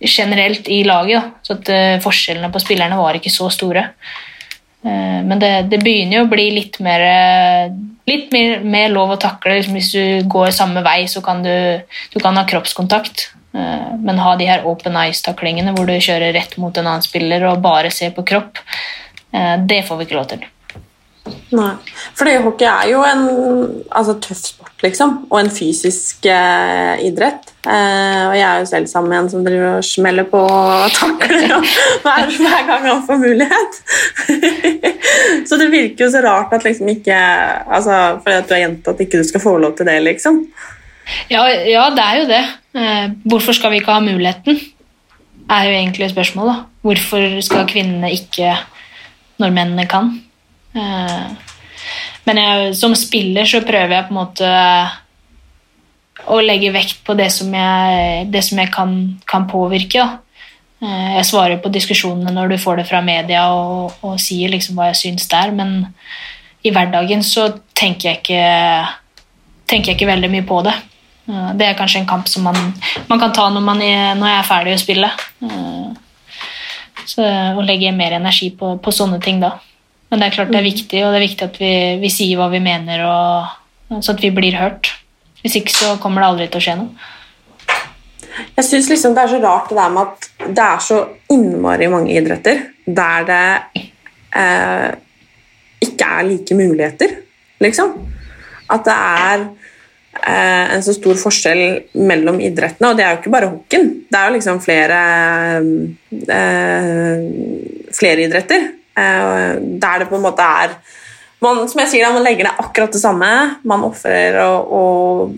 generelt 0.04 0.68
i 0.70 0.84
laget. 0.86 1.32
Så 1.42 1.56
at 1.56 1.72
uh, 1.72 1.96
forskjellene 2.04 2.52
på 2.54 2.62
spillerne 2.62 3.00
var 3.00 3.18
ikke 3.18 3.32
så 3.34 3.48
store. 3.54 3.88
Uh, 4.86 5.24
men 5.26 5.40
det, 5.42 5.54
det 5.72 5.80
begynner 5.82 6.20
jo 6.20 6.26
å 6.28 6.30
bli 6.30 6.50
litt 6.54 6.78
mer 6.86 7.06
eh, 7.08 7.72
litt 8.06 8.36
mer, 8.36 8.60
mer 8.62 8.92
lov 8.94 9.16
å 9.16 9.20
takle. 9.22 9.56
Liksom, 9.58 9.80
hvis 9.80 9.94
du 9.96 10.30
går 10.30 10.54
samme 10.54 10.84
vei, 10.86 11.08
så 11.10 11.24
kan 11.26 11.42
du, 11.42 11.56
du 12.14 12.20
kan 12.20 12.38
ha 12.38 12.46
kroppskontakt. 12.46 13.32
Men 13.56 14.18
ha 14.20 14.34
de 14.36 14.50
her 14.50 14.66
open 14.68 14.98
eyes-taklingene 15.00 15.72
hvor 15.78 15.88
du 15.88 15.94
kjører 15.96 16.36
rett 16.36 16.58
mot 16.60 16.76
en 16.76 16.90
annen 16.92 17.06
spiller 17.06 17.46
og 17.48 17.62
bare 17.64 17.88
ser 17.88 18.12
på 18.12 18.26
kropp, 18.28 18.60
det 19.64 19.80
får 19.88 20.02
vi 20.02 20.10
ikke 20.10 20.18
lov 20.20 20.28
til. 20.34 20.44
Nei. 21.56 21.72
Fordi 22.18 22.36
hockey 22.44 22.68
er 22.70 22.90
jo 22.92 23.02
en 23.06 23.24
altså, 23.90 24.14
tøff 24.22 24.42
sport, 24.44 24.74
liksom, 24.84 25.16
og 25.32 25.40
en 25.40 25.50
fysisk 25.54 26.28
eh, 26.30 27.02
idrett. 27.08 27.50
Eh, 27.66 28.22
og 28.28 28.36
jeg 28.38 28.46
er 28.46 28.62
jo 28.62 28.68
selv 28.70 28.92
sammen 28.92 29.14
med 29.14 29.20
en 29.24 29.32
som 29.32 29.46
driver 29.46 29.80
og 29.80 29.88
smeller 29.88 30.28
på 30.30 30.42
og 30.42 30.94
takler 30.94 31.56
hver, 32.04 32.30
hver 32.38 32.68
gang 32.70 32.86
han 32.90 33.02
får 33.08 33.22
mulighet. 33.24 33.82
så 35.50 35.60
det 35.62 35.72
virker 35.74 36.06
jo 36.06 36.12
så 36.14 36.22
rart 36.26 36.54
at 36.54 36.68
liksom 36.68 36.94
ikke 36.94 37.18
altså, 37.18 38.20
Fordi 38.22 38.38
at 38.38 38.48
du 38.50 38.56
er 38.58 38.64
jente, 38.66 38.94
at 38.94 39.02
ikke 39.02 39.24
du 39.24 39.28
skal 39.28 39.44
få 39.44 39.58
lov 39.62 39.76
til 39.80 39.90
det, 39.90 39.98
liksom. 40.06 40.44
Ja, 41.30 41.48
ja 41.66 41.90
det 41.94 42.06
er 42.06 42.22
jo 42.22 42.30
det. 42.30 42.46
Eh, 42.78 43.06
hvorfor 43.26 43.58
skal 43.58 43.74
vi 43.74 43.82
ikke 43.82 43.98
ha 43.98 44.04
muligheten? 44.04 44.62
er 45.50 45.64
jo 45.64 45.72
egentlig 45.72 46.10
spørsmålet. 46.10 46.64
Hvorfor 46.82 47.42
skal 47.42 47.68
kvinnene 47.70 48.12
ikke 48.14 48.56
når 49.42 49.54
mennene 49.54 49.86
kan? 49.90 50.12
Eh, 50.76 51.26
men 52.26 52.42
jeg, 52.42 52.76
som 52.78 52.96
spiller 52.98 53.48
så 53.48 53.64
prøver 53.66 53.96
jeg 53.96 54.08
på 54.08 54.16
en 54.16 54.20
måte 54.20 54.52
å 56.32 56.40
legge 56.42 56.74
vekt 56.74 57.04
på 57.06 57.16
det 57.18 57.30
som 57.34 57.52
jeg, 57.54 58.26
det 58.34 58.42
som 58.48 58.60
jeg 58.62 58.72
kan, 58.74 58.96
kan, 59.30 59.46
påvirke. 59.50 60.02
Da. 60.02 60.48
Eh, 60.82 61.12
jeg 61.20 61.30
svarer 61.30 61.62
på 61.62 61.72
diskusjonene 61.74 62.34
når 62.34 62.56
du 62.56 62.58
får 62.62 62.82
det 62.82 62.88
fra 62.90 63.02
media 63.06 63.48
og, 63.54 63.96
og 64.06 64.18
sier 64.22 64.52
liksom 64.54 64.80
hva 64.80 64.90
jeg 64.92 65.02
syns 65.04 65.30
der, 65.32 65.54
men 65.56 65.78
i 66.66 66.74
hverdagen 66.74 67.22
så 67.24 67.52
tenker 67.78 68.10
jeg 68.10 68.22
ikke, 68.24 68.44
tenker 69.70 69.92
jeg 69.92 70.00
ikke 70.00 70.10
veldig 70.10 70.32
mye 70.34 70.48
på 70.50 70.64
det. 70.66 70.74
Eh, 71.30 71.52
det 71.60 71.70
er 71.70 71.78
kanskje 71.78 72.02
en 72.04 72.10
kamp 72.10 72.32
som 72.32 72.48
man, 72.50 72.58
man 73.12 73.22
kan 73.22 73.36
ta 73.36 73.48
når, 73.54 73.68
man 73.70 73.86
er, 73.86 74.18
når, 74.18 74.32
jeg 74.32 74.42
er 74.42 74.50
ferdig 74.50 74.76
å 74.76 74.82
spille. 74.82 75.14
Så, 77.06 77.22
å 77.22 77.62
legge 77.62 77.94
mer 77.94 78.16
energi 78.18 78.50
på, 78.58 78.76
på 78.82 78.92
sånne 78.92 79.22
ting 79.22 79.38
da. 79.44 79.54
Men 80.10 80.22
det 80.22 80.28
er 80.28 80.36
klart 80.38 80.54
det 80.54 80.60
er 80.62 80.68
viktig, 80.68 81.02
og 81.04 81.12
det 81.12 81.20
er 81.20 81.26
viktig 81.26 81.48
at 81.48 81.58
vi, 81.60 81.74
vi 82.04 82.12
sier 82.14 82.40
hva 82.40 82.50
vi 82.54 82.62
mener, 82.64 83.04
og, 83.10 84.00
så 84.02 84.14
at 84.14 84.24
vi 84.24 84.32
blir 84.36 84.58
hørt. 84.60 84.92
Hvis 85.42 85.58
ikke 85.60 85.74
så 85.76 85.96
kommer 86.02 86.24
det 86.24 86.30
aldri 86.32 86.48
til 86.50 86.62
å 86.62 86.66
skje 86.66 86.78
noe. 86.80 87.12
Jeg 88.56 88.68
syns 88.68 88.88
liksom 88.92 89.14
det 89.16 89.24
er 89.24 89.32
så 89.32 89.42
rart 89.44 89.70
det 89.72 89.78
der 89.80 89.92
med 89.94 90.10
at 90.10 90.50
det 90.58 90.64
er 90.64 90.82
så 90.84 90.98
innmari 91.32 91.88
mange 91.92 92.16
idretter 92.18 92.66
der 92.86 93.28
det 93.30 93.44
eh, 94.36 94.90
ikke 95.86 96.10
er 96.18 96.28
like 96.28 96.58
muligheter, 96.58 97.14
liksom. 97.64 97.94
At 98.72 98.86
det 98.88 98.96
er 98.96 99.46
eh, 99.46 100.76
en 100.76 100.84
så 100.86 100.96
stor 100.98 101.18
forskjell 101.20 101.64
mellom 102.08 102.42
idrettene, 102.44 102.92
og 102.92 102.98
det 102.98 103.06
er 103.06 103.14
jo 103.14 103.22
ikke 103.22 103.36
bare 103.36 103.52
hockeyen. 103.52 103.92
Det 104.10 104.20
er 104.20 104.30
jo 104.30 104.36
liksom 104.36 104.62
flere, 104.64 105.00
eh, 106.38 107.26
flere 107.96 108.28
idretter. 108.28 108.68
Eh, 108.96 109.56
der 109.82 110.00
det 110.00 110.08
på 110.08 110.16
en 110.16 110.24
måte 110.24 110.44
er 110.44 110.78
man, 111.44 111.66
Som 111.70 111.82
jeg 111.84 111.92
sier, 111.92 112.14
man 112.16 112.24
legger 112.24 112.48
ned 112.48 112.62
akkurat 112.64 112.94
det 112.96 113.02
samme. 113.02 113.28
Man 113.68 113.84
ofrer 113.86 114.40
og, 114.46 114.72
og, 114.72 115.36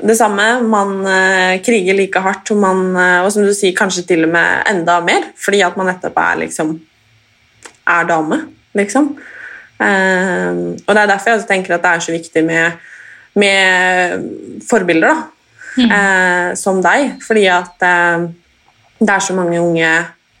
det 0.00 0.16
samme. 0.18 0.46
Man 0.66 0.96
uh, 1.04 1.60
kriger 1.64 1.94
like 1.94 2.22
hardt, 2.24 2.50
og, 2.50 2.58
man, 2.64 2.80
uh, 2.96 3.20
og 3.26 3.30
som 3.32 3.44
du 3.44 3.52
sier, 3.54 3.76
kanskje 3.76 4.06
til 4.08 4.24
og 4.26 4.32
med 4.34 4.64
enda 4.72 4.98
mer, 5.04 5.28
fordi 5.38 5.60
at 5.66 5.76
man 5.78 5.92
nettopp 5.92 6.18
er 6.24 6.40
liksom 6.46 6.74
er 7.94 8.08
dame, 8.08 8.40
liksom. 8.74 9.12
Uh, 9.78 10.74
og 10.80 10.90
det 10.90 11.00
er 11.02 11.12
derfor 11.12 11.30
jeg 11.30 11.40
også 11.42 11.50
tenker 11.52 11.76
at 11.76 11.84
det 11.84 11.92
er 11.92 12.04
så 12.08 12.16
viktig 12.16 12.44
med, 12.48 12.90
med 13.38 14.60
forbilder, 14.68 15.12
da. 15.12 15.30
Mm. 15.74 15.90
som 16.54 16.76
deg, 16.78 17.16
fordi 17.18 17.48
at 17.50 17.82
det 17.82 19.10
er 19.10 19.22
så 19.26 19.34
mange 19.34 19.58
unge 19.58 19.88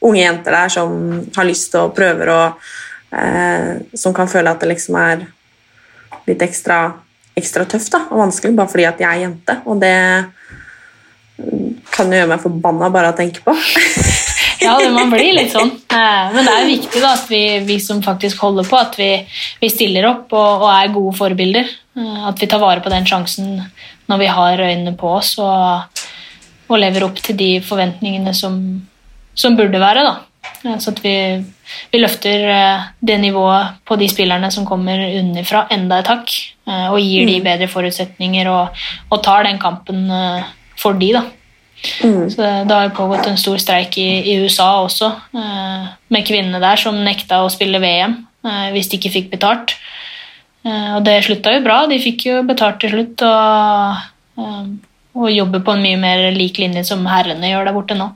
unge 0.04 0.20
jenter 0.20 0.56
der 0.56 0.72
som 0.72 0.98
har 1.36 1.48
lyst 1.48 1.70
til 1.72 1.86
og 1.86 1.94
prøver 1.96 2.32
og 2.34 2.66
eh, 3.14 3.70
som 3.96 4.14
kan 4.16 4.30
føle 4.30 4.52
at 4.52 4.62
det 4.62 4.70
liksom 4.74 4.98
er 5.00 5.26
litt 6.28 6.42
ekstra, 6.44 6.78
ekstra 7.36 7.66
tøft 7.68 7.92
da, 7.94 8.04
og 8.10 8.24
vanskelig 8.24 8.56
bare 8.56 8.72
fordi 8.72 8.88
at 8.88 9.02
jeg 9.02 9.10
er 9.10 9.24
jente. 9.26 9.58
Og 9.68 9.80
det 9.82 9.96
kan 11.94 12.10
jo 12.10 12.18
gjøre 12.18 12.30
meg 12.30 12.42
forbanna 12.42 12.90
bare 12.94 13.10
å 13.12 13.16
tenke 13.18 13.42
på. 13.44 13.54
ja, 14.64 14.76
det 14.80 14.90
man 14.94 15.12
blir 15.12 15.34
litt 15.36 15.52
sånn. 15.54 15.72
Eh, 15.72 16.34
men 16.34 16.46
det 16.46 16.54
er 16.54 16.70
viktig 16.70 17.02
da, 17.02 17.14
at 17.18 17.28
vi, 17.30 17.42
vi, 17.66 17.78
som 17.82 18.02
faktisk 18.04 18.42
holder 18.44 18.68
på, 18.68 18.78
at 18.80 18.98
vi, 19.00 19.10
vi 19.60 19.72
stiller 19.72 20.08
opp 20.10 20.32
og, 20.34 20.64
og, 20.64 20.68
er 20.72 20.94
gode 20.94 21.14
forbilder. 21.18 21.70
Eh, 21.98 22.24
at 22.30 22.40
vi 22.40 22.50
tar 22.50 22.62
vare 22.62 22.84
på 22.84 22.92
den 22.92 23.06
sjansen 23.08 23.58
når 24.10 24.20
vi 24.20 24.32
har 24.36 24.60
øynene 24.60 24.96
på 25.00 25.14
oss 25.16 25.34
og, 25.42 26.02
og 26.68 26.80
lever 26.80 27.06
opp 27.06 27.20
til 27.24 27.38
de 27.40 27.50
forventningene 27.64 28.34
som, 28.36 28.58
som 29.34 29.56
burde 29.58 29.80
være. 29.82 30.06
da. 30.06 30.14
Så 30.80 30.94
at 30.94 31.00
vi, 31.04 31.14
vi, 31.92 32.00
løfter 32.00 32.48
eh, 32.48 32.84
det 33.04 33.18
nivået 33.20 33.80
på 33.84 33.96
de 34.00 34.08
spillerne 34.08 34.50
som 34.52 34.66
kommer 34.66 35.00
underfra, 35.20 35.66
enda 35.74 36.00
et 36.00 36.10
hakk. 36.10 36.34
Eh, 36.68 36.86
og 36.90 37.00
gir 37.02 37.28
de 37.28 37.38
mm. 37.40 37.44
bedre 37.44 37.68
forutsetninger 37.70 38.48
og, 38.48 38.84
og 39.10 39.24
tar 39.24 39.44
den 39.48 39.60
kampen 39.60 40.06
eh, 40.10 40.46
for 40.80 40.96
de, 41.00 41.12
da. 41.18 41.24
Mm. 42.00 42.30
Så 42.32 42.40
det 42.40 42.72
har 42.72 42.88
jo 42.88 42.96
pågått 42.96 43.28
en 43.28 43.40
stor 43.40 43.60
streik 43.60 43.98
i, 44.00 44.08
i 44.32 44.38
USA 44.40 44.70
også, 44.80 45.10
med 45.34 46.24
kvinnene 46.24 46.56
der 46.62 46.80
som 46.80 46.96
nekta 47.04 47.42
å 47.44 47.50
spille 47.52 47.76
VM 47.82 48.22
hvis 48.72 48.88
de 48.88 48.96
ikke 48.96 49.12
fikk 49.12 49.28
betalt. 49.34 49.74
Og 50.64 51.04
det 51.04 51.18
slutta 51.26 51.52
jo 51.52 51.60
bra, 51.64 51.82
de 51.88 51.98
fikk 52.00 52.24
jo 52.30 52.38
betalt 52.48 52.80
til 52.80 52.94
slutt. 52.94 53.24
Og, 53.28 54.72
og 55.12 55.28
jobber 55.28 55.60
på 55.66 55.76
en 55.76 55.84
mye 55.84 56.00
mer 56.00 56.24
lik 56.32 56.60
linje 56.62 56.86
som 56.88 57.04
herrene 57.08 57.52
gjør 57.52 57.68
der 57.68 57.76
borte 57.76 57.98
nå. 58.00 58.08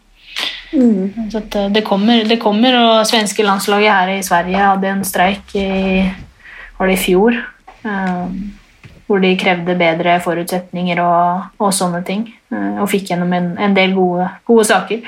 Mm. 0.72 1.30
Så 1.30 1.38
eh, 1.38 1.70
det 1.72 1.82
kommer, 1.82 2.24
det 2.24 2.40
kommer, 2.40 2.76
og 2.76 3.06
svenske 3.08 3.44
landslaget 3.44 3.92
her 3.92 4.12
i 4.18 4.22
Sverige 4.24 4.64
hadde 4.70 4.90
en 4.92 5.04
streik 5.04 5.54
i, 5.56 6.04
var 6.78 6.90
det 6.90 6.98
i 6.98 7.02
fjor. 7.02 7.38
Um, 7.82 8.54
hvor 9.08 9.22
de 9.22 9.30
krevde 9.40 9.76
bedre 9.78 10.18
forutsetninger 10.20 10.98
og, 11.00 11.46
og 11.62 11.72
sånne 11.72 12.02
ting. 12.04 12.26
Uh, 12.52 12.82
og 12.82 12.90
fikk 12.92 13.12
gjennom 13.12 13.32
en, 13.32 13.52
en 13.56 13.76
del 13.76 13.94
gode, 13.96 14.28
gode, 14.48 14.66
saker. 14.68 15.00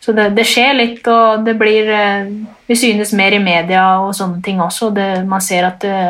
Så 0.00 0.14
det, 0.16 0.30
det, 0.36 0.46
skjer 0.48 0.72
litt, 0.78 1.02
og 1.10 1.44
det 1.44 1.56
blir 1.58 1.90
uh, 1.90 2.30
Vi 2.68 2.76
synes 2.78 3.12
mer 3.16 3.34
i 3.36 3.42
media 3.42 3.84
og 4.00 4.14
sånne 4.16 4.40
ting 4.44 4.62
også. 4.64 4.90
Det, 4.96 5.10
man 5.28 5.44
ser 5.44 5.68
at 5.68 5.80
det, 5.84 6.00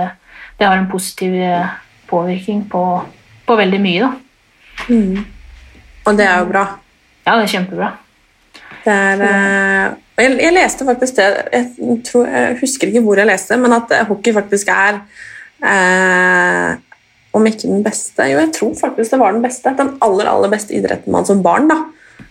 det, 0.59 0.69
har 0.69 0.79
en 0.79 0.91
positiv 0.91 1.35
påvirkning 2.07 2.63
på, 2.71 2.85
på 3.47 3.59
veldig 3.59 3.83
mye, 3.83 4.07
da. 4.07 4.13
Mm. 4.87 5.25
Og 6.07 6.19
det 6.19 6.27
er 6.29 6.39
jo 6.39 6.51
bra. 6.53 6.67
Ja, 7.27 7.35
det 7.35 7.49
er 7.49 7.55
kjempebra. 7.57 7.95
Er, 8.87 9.23
eh, 9.27 9.95
jeg, 10.23 10.37
jeg, 10.41 10.55
leste 10.57 10.87
faktisk 10.89 11.19
det 11.19 11.27
jeg, 11.53 11.99
tror, 12.07 12.27
jeg, 12.31 12.59
husker 12.63 12.91
ikke 12.91 13.03
hvor 13.05 13.21
jeg 13.21 13.29
leste 13.29 13.59
men 13.61 13.75
at 13.77 13.93
hockey 14.09 14.35
faktisk 14.37 14.71
er 14.73 15.01
eh, 15.65 16.77
Om 17.37 17.51
ikke 17.51 17.69
den 17.69 17.83
beste 17.85 18.31
Jo, 18.31 18.41
jeg 18.45 18.55
tror 18.57 18.73
faktisk 18.79 19.13
det 19.13 19.21
var 19.21 19.35
den 19.37 19.45
beste. 19.45 19.75
Den 19.77 19.97
aller, 20.05 20.31
aller 20.31 20.53
beste 20.53 20.77
idretten 20.77 21.13
man 21.13 21.27
som 21.29 21.43
barn 21.45 21.69
da, 21.69 21.83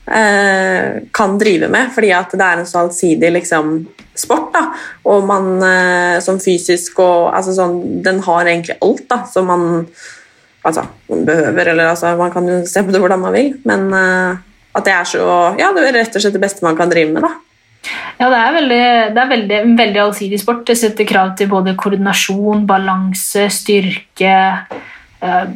eh, 0.08 1.04
kan 1.12 1.38
drive 1.38 1.70
med, 1.70 1.92
fordi 1.94 2.12
at 2.16 2.34
det 2.34 2.46
er 2.46 2.62
en 2.62 2.70
så 2.70 2.84
allsidig 2.84 3.32
liksom, 3.36 3.76
sport. 4.16 4.50
Da, 4.56 4.64
og 5.12 5.26
man 5.30 5.62
eh, 5.66 6.18
som 6.26 6.40
fysisk 6.42 7.00
og 7.04 7.36
altså, 7.36 7.56
sånn, 7.58 8.02
Den 8.06 8.22
har 8.26 8.50
egentlig 8.50 8.80
alt 8.82 9.06
da, 9.12 9.22
som 9.30 9.50
man 9.52 9.86
altså, 10.66 10.86
behøver, 11.10 11.74
eller 11.74 11.94
altså, 11.94 12.16
Man 12.18 12.34
kan 12.34 12.50
jo 12.50 12.60
se 12.70 12.84
på 12.84 12.94
det 12.94 13.02
hvordan 13.04 13.26
man 13.26 13.36
vil, 13.36 13.56
men 13.68 13.88
eh, 13.94 14.44
at 14.76 14.86
det 14.88 14.94
er 14.94 15.08
så 15.08 15.26
Ja, 15.60 15.72
det 15.76 15.88
er 15.88 16.00
rett 16.02 16.16
og 16.16 16.24
slett 16.24 16.36
det 16.36 16.44
beste 16.44 16.66
man 16.66 16.78
kan 16.78 16.92
drive 16.92 17.14
med, 17.16 17.26
da. 17.26 17.34
Ja, 18.18 18.30
det 18.32 18.38
er, 18.40 18.54
veldig, 18.56 18.84
det 19.14 19.22
er 19.22 19.32
veldig, 19.32 19.58
veldig 19.78 20.02
allsidig 20.02 20.40
sport. 20.42 20.64
Det 20.68 20.78
setter 20.80 21.08
krav 21.08 21.36
til 21.38 21.50
både 21.52 21.76
koordinasjon, 21.78 22.64
balanse, 22.68 23.46
styrke, 23.54 24.38
eh, 25.22 25.50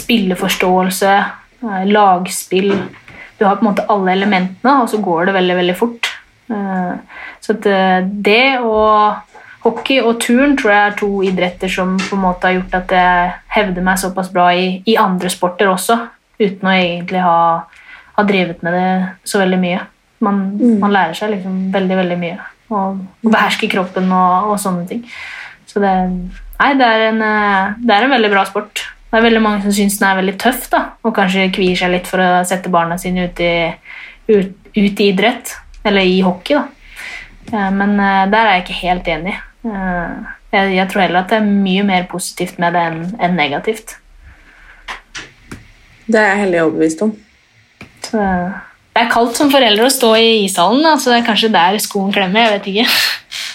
spilleforståelse, 0.00 1.12
eh, 1.62 1.84
lagspill. 1.92 2.72
Du 3.38 3.44
har 3.46 3.60
på 3.60 3.66
en 3.66 3.70
måte 3.70 3.86
alle 3.92 4.16
elementene, 4.16 4.78
og 4.82 4.88
så 4.90 4.98
går 5.04 5.28
det 5.28 5.36
veldig, 5.36 5.58
veldig 5.60 5.76
fort. 5.78 6.10
Eh, 6.50 7.20
så 7.44 7.58
det 7.60 8.58
og 8.58 9.14
hockey 9.62 10.00
og 10.02 10.18
turn 10.20 10.56
tror 10.58 10.72
jeg 10.72 10.86
er 10.86 10.96
to 10.98 11.10
idretter 11.22 11.70
som 11.70 11.94
på 12.00 12.16
en 12.16 12.24
måte 12.24 12.48
har 12.48 12.56
gjort 12.56 12.74
at 12.80 12.96
jeg 12.96 13.34
hevder 13.54 13.86
meg 13.86 14.00
såpass 14.00 14.32
bra 14.32 14.48
i, 14.54 14.82
i 14.86 14.96
andre 14.98 15.30
sporter 15.30 15.70
også, 15.70 15.98
uten 16.42 16.66
å 16.66 16.74
egentlig 16.74 17.22
ha 17.22 17.38
har 18.16 18.28
drevet 18.28 18.62
med 18.64 18.76
det 18.76 18.88
så 19.28 19.40
veldig 19.42 19.58
mye. 19.62 19.82
Man, 20.22 20.40
mm. 20.58 20.78
man 20.82 20.94
lærer 20.94 21.18
seg 21.18 21.32
liksom 21.34 21.58
veldig, 21.74 21.98
veldig 21.98 22.18
mye. 22.20 22.48
Og, 22.72 23.00
beherske 23.26 23.68
kroppen 23.72 24.08
og, 24.14 24.52
og, 24.52 24.56
sånne 24.60 24.86
ting. 24.88 25.04
Så 25.68 25.82
det, 25.82 25.92
nei, 26.58 26.72
det, 26.78 26.88
er 26.88 27.06
en, 27.10 27.22
eh, 27.26 27.78
det 27.82 27.94
er 27.94 28.06
en 28.06 28.14
veldig 28.14 28.32
bra 28.32 28.44
sport. 28.48 28.84
Det 29.10 29.18
er 29.18 29.26
veldig 29.26 29.42
mange 29.44 29.64
som 29.64 29.74
syns 29.76 29.98
den 30.00 30.08
er 30.08 30.20
veldig 30.22 30.36
tøff, 30.40 30.68
da, 30.72 30.82
og 31.04 31.12
kanskje 31.16 31.50
kvier 31.52 31.76
seg 31.76 31.92
litt 31.92 32.08
for 32.08 32.22
å 32.22 32.28
sette 32.48 32.72
barna 32.72 32.96
sine 33.00 33.26
ut 33.28 33.42
i, 33.44 33.54
ut, 34.32 34.54
ut 34.72 35.02
i 35.04 35.08
idrett, 35.10 35.52
eller 35.84 36.08
i 36.08 36.22
hockey. 36.24 36.56
da. 36.56 37.66
Men 37.76 37.98
uh, 38.00 38.22
der 38.32 38.46
er 38.46 38.54
jeg 38.54 38.62
ikke 38.62 38.78
helt 38.78 39.10
enig. 39.12 39.34
Jeg, 39.66 40.70
jeg 40.78 40.86
tror 40.88 41.02
heller 41.02 41.20
at 41.20 41.34
det 41.34 41.42
er 41.42 41.50
mye 41.66 41.82
mer 41.84 42.06
positivt 42.08 42.56
med 42.62 42.72
det 42.76 42.86
enn 42.88 43.02
enn 43.20 43.36
negativt. 43.36 43.98
Det 46.06 46.18
er 46.18 46.32
jeg 46.32 46.40
hellig 46.46 46.62
overbevist 46.64 47.04
om. 47.04 47.12
Det 48.12 49.00
er 49.00 49.10
kaldt 49.12 49.38
som 49.38 49.50
foreldre 49.52 49.86
å 49.88 49.92
stå 49.92 50.12
i 50.20 50.30
ishallen, 50.44 50.84
Altså 50.86 51.08
så 51.08 51.14
det 51.14 51.20
er 51.22 51.26
kanskje 51.30 51.52
der 51.54 51.78
skoen 51.80 52.12
klemmer. 52.12 52.44
jeg 52.44 52.58
vet 52.58 52.70
ikke. 52.72 52.86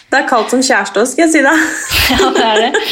Det 0.08 0.20
er 0.22 0.28
kaldt 0.30 0.54
som 0.54 0.63
kjæreste 0.63 1.02
òg, 1.04 1.10
skal 1.12 1.26
jeg 1.28 1.34
si 1.36 1.41
deg. 1.46 1.65
Ja, 2.17 2.30
det 2.34 2.46
er 2.48 2.62
det. 2.63 2.84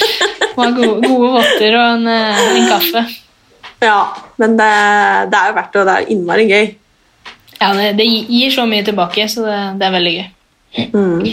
Man 0.58 0.66
har 0.68 0.76
gode, 0.78 1.08
gode 1.08 1.30
votter 1.38 1.78
og 1.80 1.86
en, 1.96 2.08
eh, 2.12 2.42
en 2.60 2.68
kaffe. 2.70 3.06
Ja, 3.84 4.00
men 4.42 4.56
det, 4.60 4.72
det 5.32 5.40
er 5.40 5.50
jo 5.52 5.56
verdt 5.56 5.74
det, 5.74 5.82
og 5.82 5.88
det 5.90 5.96
er 5.96 6.12
innmari 6.16 6.46
gøy. 6.52 6.66
Ja, 7.62 7.72
det, 7.76 7.90
det 8.00 8.06
gir 8.08 8.52
så 8.52 8.66
mye 8.68 8.86
tilbake, 8.86 9.28
så 9.32 9.46
det, 9.48 9.60
det 9.80 9.88
er 9.88 9.96
veldig 9.96 10.16
gøy. 10.16 11.32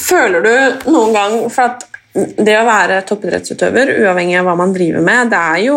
Føler 0.00 0.44
du 0.44 0.90
noen 0.92 1.16
gang 1.16 1.32
For 1.50 1.66
at 1.66 1.86
det 2.12 2.56
å 2.58 2.66
være 2.66 3.00
toppidrettsutøver, 3.06 3.92
uavhengig 4.02 4.36
av 4.40 4.48
hva 4.48 4.56
man 4.58 4.72
driver 4.74 5.02
med, 5.06 5.30
det 5.30 5.38
er 5.38 5.60
jo, 5.68 5.76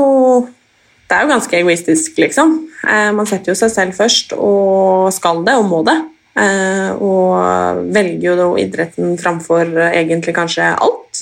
det 1.13 1.19
er 1.19 1.27
jo 1.27 1.33
ganske 1.35 1.57
egoistisk, 1.59 2.15
liksom. 2.17 2.55
Eh, 2.89 3.11
man 3.13 3.27
setter 3.29 3.53
jo 3.53 3.57
seg 3.59 3.69
selv 3.69 3.93
først, 3.93 4.33
og 4.33 5.11
skal 5.13 5.43
det, 5.45 5.53
og 5.59 5.67
må 5.69 5.83
det. 5.85 5.93
Eh, 6.33 6.89
og 7.05 7.83
velger 7.93 8.31
jo 8.31 8.37
da 8.39 8.47
idretten 8.63 9.13
framfor 9.21 9.69
eh, 9.77 9.99
egentlig 10.01 10.33
kanskje 10.33 10.73
alt. 10.73 11.21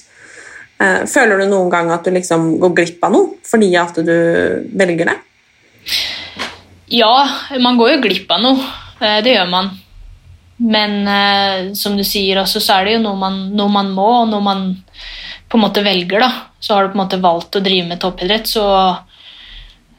Føler 0.82 1.38
du 1.38 1.51
noen 1.51 1.67
gang 1.69 1.91
at 1.93 2.08
du 2.08 2.10
liksom 2.10 2.56
går 2.58 2.71
glipp 2.73 3.04
av 3.06 3.12
noe 3.13 3.36
fordi 3.45 3.67
at 3.77 3.99
du 4.01 4.15
velger 4.73 5.12
det? 5.12 5.13
Ja, 6.89 7.12
man 7.62 7.77
går 7.77 7.91
jo 7.91 7.99
glipp 8.08 8.34
av 8.34 8.41
noe. 8.41 8.63
Det 8.97 9.36
gjør 9.36 9.51
man. 9.51 9.69
Men 10.58 11.75
som 11.77 11.93
du 11.93 12.01
sier 12.01 12.41
også, 12.41 12.63
så 12.65 12.80
er 12.80 12.88
det 12.88 12.95
jo 12.95 13.04
noe 13.04 13.19
man, 13.19 13.38
noe 13.54 13.69
man 13.69 13.93
må, 13.93 14.08
og 14.23 14.32
noe 14.34 14.41
man 14.41 14.65
på 15.45 15.60
en 15.60 15.65
måte 15.67 15.86
velger. 15.86 16.25
da. 16.25 16.32
Så 16.58 16.73
har 16.73 16.88
du 16.88 16.95
på 16.95 16.97
en 16.97 17.04
måte 17.04 17.21
valgt 17.21 17.62
å 17.62 17.62
drive 17.62 17.86
med 17.91 18.01
toppidrett, 18.01 18.49
så, 18.49 18.65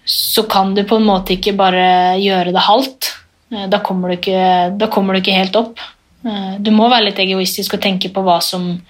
så 0.04 0.42
kan 0.50 0.74
du 0.74 0.82
på 0.84 0.96
en 0.98 1.06
måte 1.06 1.36
ikke 1.36 1.54
bare 1.56 2.18
gjøre 2.18 2.52
det 2.54 2.64
halvt. 2.66 3.10
Eh, 3.52 3.66
Da 3.70 3.78
kommer 3.78 4.08
du 4.08 4.16
ikke, 4.16 4.76
da 4.78 4.86
kommer 4.90 5.14
du 5.14 5.20
ikke 5.20 5.36
helt 5.36 5.56
opp. 5.56 5.78
Eh, 6.26 6.58
Du 6.58 6.70
må 6.70 6.88
være 6.90 7.04
litt 7.10 7.18
egoistisk 7.18 7.74
og 7.74 7.80
tenke 7.84 8.10
på 8.12 8.22
hva 8.22 8.40
som, 8.42 8.80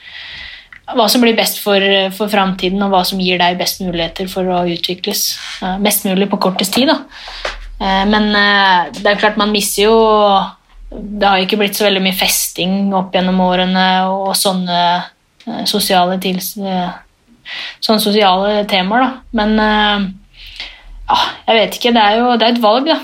hva 0.95 1.09
som 1.09 1.21
blir 1.21 1.37
best 1.37 1.61
for, 1.61 1.81
for 2.17 2.29
framtiden, 2.29 2.83
og 2.83 2.91
hva 2.91 3.05
som 3.05 3.21
gir 3.21 3.39
deg 3.39 3.59
best 3.59 3.81
muligheter 3.81 4.29
for 4.29 4.45
å 4.45 4.63
utvikles 4.69 5.39
mest 5.81 6.05
mulig 6.05 6.29
på 6.31 6.39
kortest 6.41 6.75
tid. 6.75 6.89
Da. 6.89 6.99
Eh, 7.81 8.05
Men 8.07 8.33
det 8.33 9.07
er 9.07 9.21
klart 9.21 9.37
man 9.37 9.53
mister 9.53 9.83
jo 9.85 9.97
Det 10.93 11.25
har 11.27 11.39
jo 11.39 11.47
ikke 11.47 11.57
blitt 11.57 11.75
så 11.77 11.87
veldig 11.87 12.03
mye 12.05 12.13
festing 12.19 12.93
opp 12.95 13.15
gjennom 13.15 13.39
årene 13.41 13.85
og 14.13 14.35
sånne 14.37 15.05
sosiale, 15.65 16.19
sånne 16.21 18.01
sosiale 18.03 18.65
temaer, 18.69 19.01
da. 19.01 19.13
Men 19.33 20.19
jeg 21.47 21.59
vet 21.59 21.79
ikke. 21.79 21.93
Det 21.95 22.03
er 22.03 22.19
jo 22.21 22.33
det 22.37 22.47
er 22.47 22.57
et 22.57 22.63
valg, 22.63 22.89
da. 22.89 22.99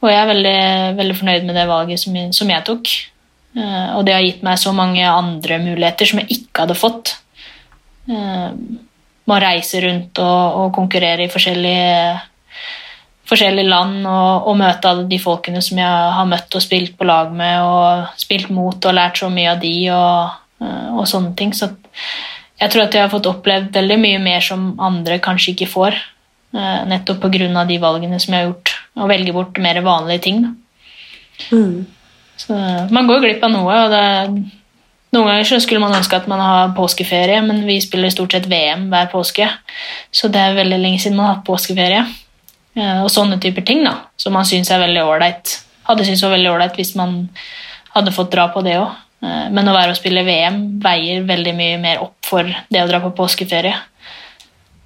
Og 0.00 0.08
jeg 0.08 0.16
er 0.16 0.28
veldig, 0.30 0.60
veldig 0.96 1.16
fornøyd 1.18 1.48
med 1.48 1.58
det 1.58 1.68
valget 1.68 2.00
som 2.00 2.16
som 2.32 2.52
jeg 2.52 2.66
tok. 2.66 2.92
Eh, 3.58 3.88
og 3.96 4.04
det 4.06 4.14
har 4.14 4.24
gitt 4.24 4.44
meg 4.46 4.60
så 4.62 4.72
mange 4.72 5.02
andre 5.06 5.58
muligheter 5.62 6.06
som 6.06 6.22
jeg 6.22 6.38
ikke 6.38 6.64
hadde 6.64 6.78
fått. 6.78 7.16
Eh, 8.08 8.48
med 9.30 9.36
å 9.36 9.42
reise 9.42 9.82
rundt 9.84 10.20
og, 10.22 10.60
og 10.60 10.74
konkurrere 10.74 11.26
i 11.26 11.30
forskjellige, 11.30 12.20
forskjellige 13.30 13.70
land 13.70 14.06
og, 14.08 14.48
og 14.50 14.58
møte 14.58 14.90
alle 14.90 15.06
de 15.10 15.20
folkene 15.22 15.62
som 15.62 15.78
jeg 15.78 16.14
har 16.16 16.28
møtt 16.30 16.56
og 16.56 16.64
spilt 16.64 16.96
på 16.98 17.06
lag 17.06 17.30
med 17.34 17.62
og 17.62 18.20
spilt 18.20 18.50
mot 18.54 18.74
og 18.74 18.96
lært 18.96 19.20
så 19.20 19.30
mye 19.30 19.52
av 19.54 19.60
de 19.62 19.74
og, 19.94 20.38
eh, 20.64 20.88
og 20.96 21.06
sånne 21.10 21.34
ting. 21.38 21.54
Så 21.54 21.70
jeg 22.60 22.72
tror 22.72 22.86
at 22.86 22.96
jeg 22.96 23.06
har 23.06 23.12
fått 23.12 23.28
opplevd 23.30 23.74
veldig 23.76 24.00
mye 24.00 24.22
mer 24.22 24.42
som 24.44 24.72
andre 24.82 25.20
kanskje 25.22 25.54
ikke 25.54 25.70
får. 25.74 26.00
Eh, 26.54 26.84
Nettopp 26.90 27.20
pga. 27.22 27.64
de 27.66 27.78
valgene 27.78 28.20
som 28.20 28.34
jeg 28.34 28.44
har 28.44 28.52
gjort, 28.52 28.76
Å 29.00 29.06
velge 29.08 29.32
bort 29.32 29.58
mer 29.58 29.80
vanlige 29.80 30.22
ting. 30.22 30.56
Mm. 31.52 31.86
Så 32.36 32.56
man 32.90 33.06
går 33.06 33.20
glipp 33.22 33.44
av 33.44 33.50
noe, 33.52 33.76
og 33.84 33.90
det, 33.90 34.50
noen 35.14 35.26
ganger 35.28 35.44
så 35.44 35.60
skulle 35.60 35.80
man 35.80 35.94
ønske 35.94 36.16
at 36.16 36.26
man 36.28 36.40
har 36.40 36.72
påskeferie, 36.76 37.40
men 37.46 37.62
vi 37.66 37.78
spiller 37.80 38.10
stort 38.10 38.32
sett 38.32 38.46
VM 38.50 38.88
hver 38.90 39.08
påske, 39.12 39.46
så 40.12 40.28
det 40.28 40.40
er 40.40 40.58
veldig 40.58 40.78
lenge 40.82 40.98
siden 41.00 41.16
man 41.16 41.26
har 41.26 41.34
hatt 41.36 41.46
påskeferie. 41.46 42.02
Eh, 42.76 43.02
Og 43.02 43.10
sånne 43.10 43.40
typer 43.40 43.64
ting 43.66 43.84
da, 43.84 43.94
som 44.16 44.32
man 44.32 44.44
syns 44.44 44.70
er 44.70 44.82
veldig 44.82 45.04
ålreit. 45.06 45.60
Hadde 45.88 46.04
syntes 46.04 46.22
var 46.22 46.36
veldig 46.36 46.50
ålreit 46.52 46.76
hvis 46.76 46.94
man 46.98 47.28
hadde 47.94 48.12
fått 48.14 48.30
dra 48.32 48.48
på 48.52 48.62
det 48.62 48.76
òg. 48.78 48.90
Men 49.20 49.68
å 49.68 49.74
være 49.74 49.90
og 49.92 49.96
spille 49.98 50.22
VM 50.24 50.80
veier 50.80 51.24
veldig 51.28 51.52
mye 51.52 51.78
mer 51.82 51.98
opp 52.00 52.14
for 52.24 52.42
det 52.44 52.80
å 52.80 52.86
dra 52.88 53.00
på 53.02 53.10
påskeferie. 53.18 53.74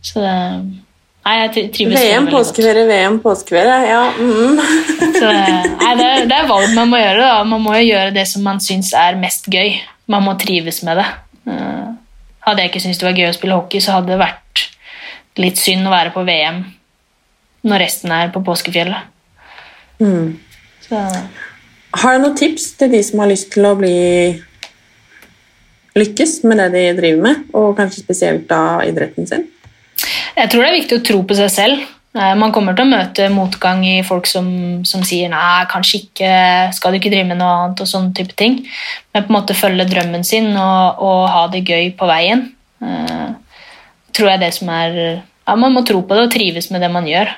Så 0.02 0.18
det- 0.24 0.80
Nei, 1.24 1.34
jeg 1.40 1.70
trives 1.72 1.96
VM, 1.96 2.26
påskeferie, 2.28 2.84
VM, 2.88 3.14
påskeferie. 3.24 3.76
Ja. 3.88 4.02
Mm. 4.18 4.58
Så, 5.18 5.30
nei, 5.30 5.92
det, 5.96 6.04
er, 6.04 6.26
det 6.28 6.36
er 6.36 6.50
valg 6.50 6.74
man 6.76 6.90
må 6.92 7.00
gjøre. 7.00 7.24
Da. 7.24 7.38
Man 7.48 7.64
må 7.64 7.76
jo 7.78 7.86
gjøre 7.86 8.12
det 8.12 8.26
som 8.28 8.44
man 8.44 8.60
syns 8.60 8.92
er 8.98 9.16
mest 9.20 9.48
gøy. 9.48 9.78
Man 10.12 10.26
må 10.26 10.34
trives 10.40 10.82
med 10.84 11.00
det. 11.00 11.06
Eh, 11.48 11.84
Hadde 12.44 12.60
jeg 12.60 12.74
ikke 12.74 12.82
syntes 12.84 13.00
det 13.00 13.08
var 13.08 13.16
gøy 13.16 13.30
å 13.30 13.36
spille 13.38 13.56
hockey, 13.56 13.80
så 13.80 13.94
hadde 13.96 14.12
det 14.12 14.20
vært 14.20 14.64
litt 15.40 15.56
synd 15.56 15.88
å 15.88 15.94
være 15.94 16.12
på 16.12 16.26
VM 16.28 16.60
når 17.64 17.80
resten 17.86 18.12
er 18.12 18.28
på 18.34 18.42
påskefjellet. 18.44 19.08
Mm. 20.04 20.34
Så, 20.84 21.00
Har 22.02 22.18
du 22.18 22.20
noen 22.26 22.36
tips 22.36 22.74
til 22.76 22.92
de 22.92 23.00
som 23.06 23.22
har 23.22 23.30
lyst 23.32 23.48
til 23.54 23.64
å 23.64 23.72
bli 23.78 23.94
lykkes 25.96 26.42
med 26.44 26.60
det 26.60 26.68
de 26.74 26.84
driver 26.98 27.24
med, 27.24 27.42
og 27.56 27.72
kanskje 27.78 28.04
spesielt 28.04 28.44
da 28.50 28.82
idretten 28.84 29.30
sin? 29.30 29.48
Jeg 30.36 30.50
tror 30.50 30.64
det 30.64 30.70
er 30.70 30.80
viktig 30.80 30.98
å 30.98 31.04
tro 31.06 31.20
på 31.26 31.36
seg 31.38 31.52
selv. 31.52 31.84
Eh, 32.14 32.34
Man 32.38 32.52
kommer 32.54 32.76
til 32.76 32.86
å 32.86 32.92
møte 32.92 33.28
motgang 33.32 33.84
i 33.86 33.96
folk 34.06 34.28
som, 34.30 34.46
som 34.86 35.04
sier 35.06 35.30
nei, 35.32 35.66
kanskje 35.70 36.04
ikke, 36.04 36.32
skal 36.76 36.94
du 36.94 37.00
ikke 37.00 37.12
drive 37.12 37.28
med 37.32 37.40
noe 37.42 37.52
annet 37.58 37.84
og 37.84 37.90
sånne 37.90 38.14
type 38.16 38.36
ting. 38.38 38.60
Men 39.12 39.26
på 39.26 39.32
en 39.32 39.38
måte 39.38 39.58
følge 39.58 39.88
drømmen 39.90 40.26
sin 40.26 40.52
og, 40.54 41.02
og 41.02 41.22
ha 41.34 41.46
det 41.52 41.64
gøy 41.66 41.94
på 41.98 42.08
veien. 42.10 42.48
Uh, 42.84 43.32
tror 44.14 44.34
jeg 44.34 44.42
det 44.42 44.50
som 44.52 44.68
er 44.68 44.96
ja, 44.98 45.54
Man 45.56 45.72
må 45.72 45.80
tro 45.86 46.02
på 46.04 46.16
det 46.16 46.26
og 46.26 46.32
trives 46.34 46.68
med 46.74 46.84
det 46.84 46.90
man 46.92 47.08
gjør. 47.08 47.32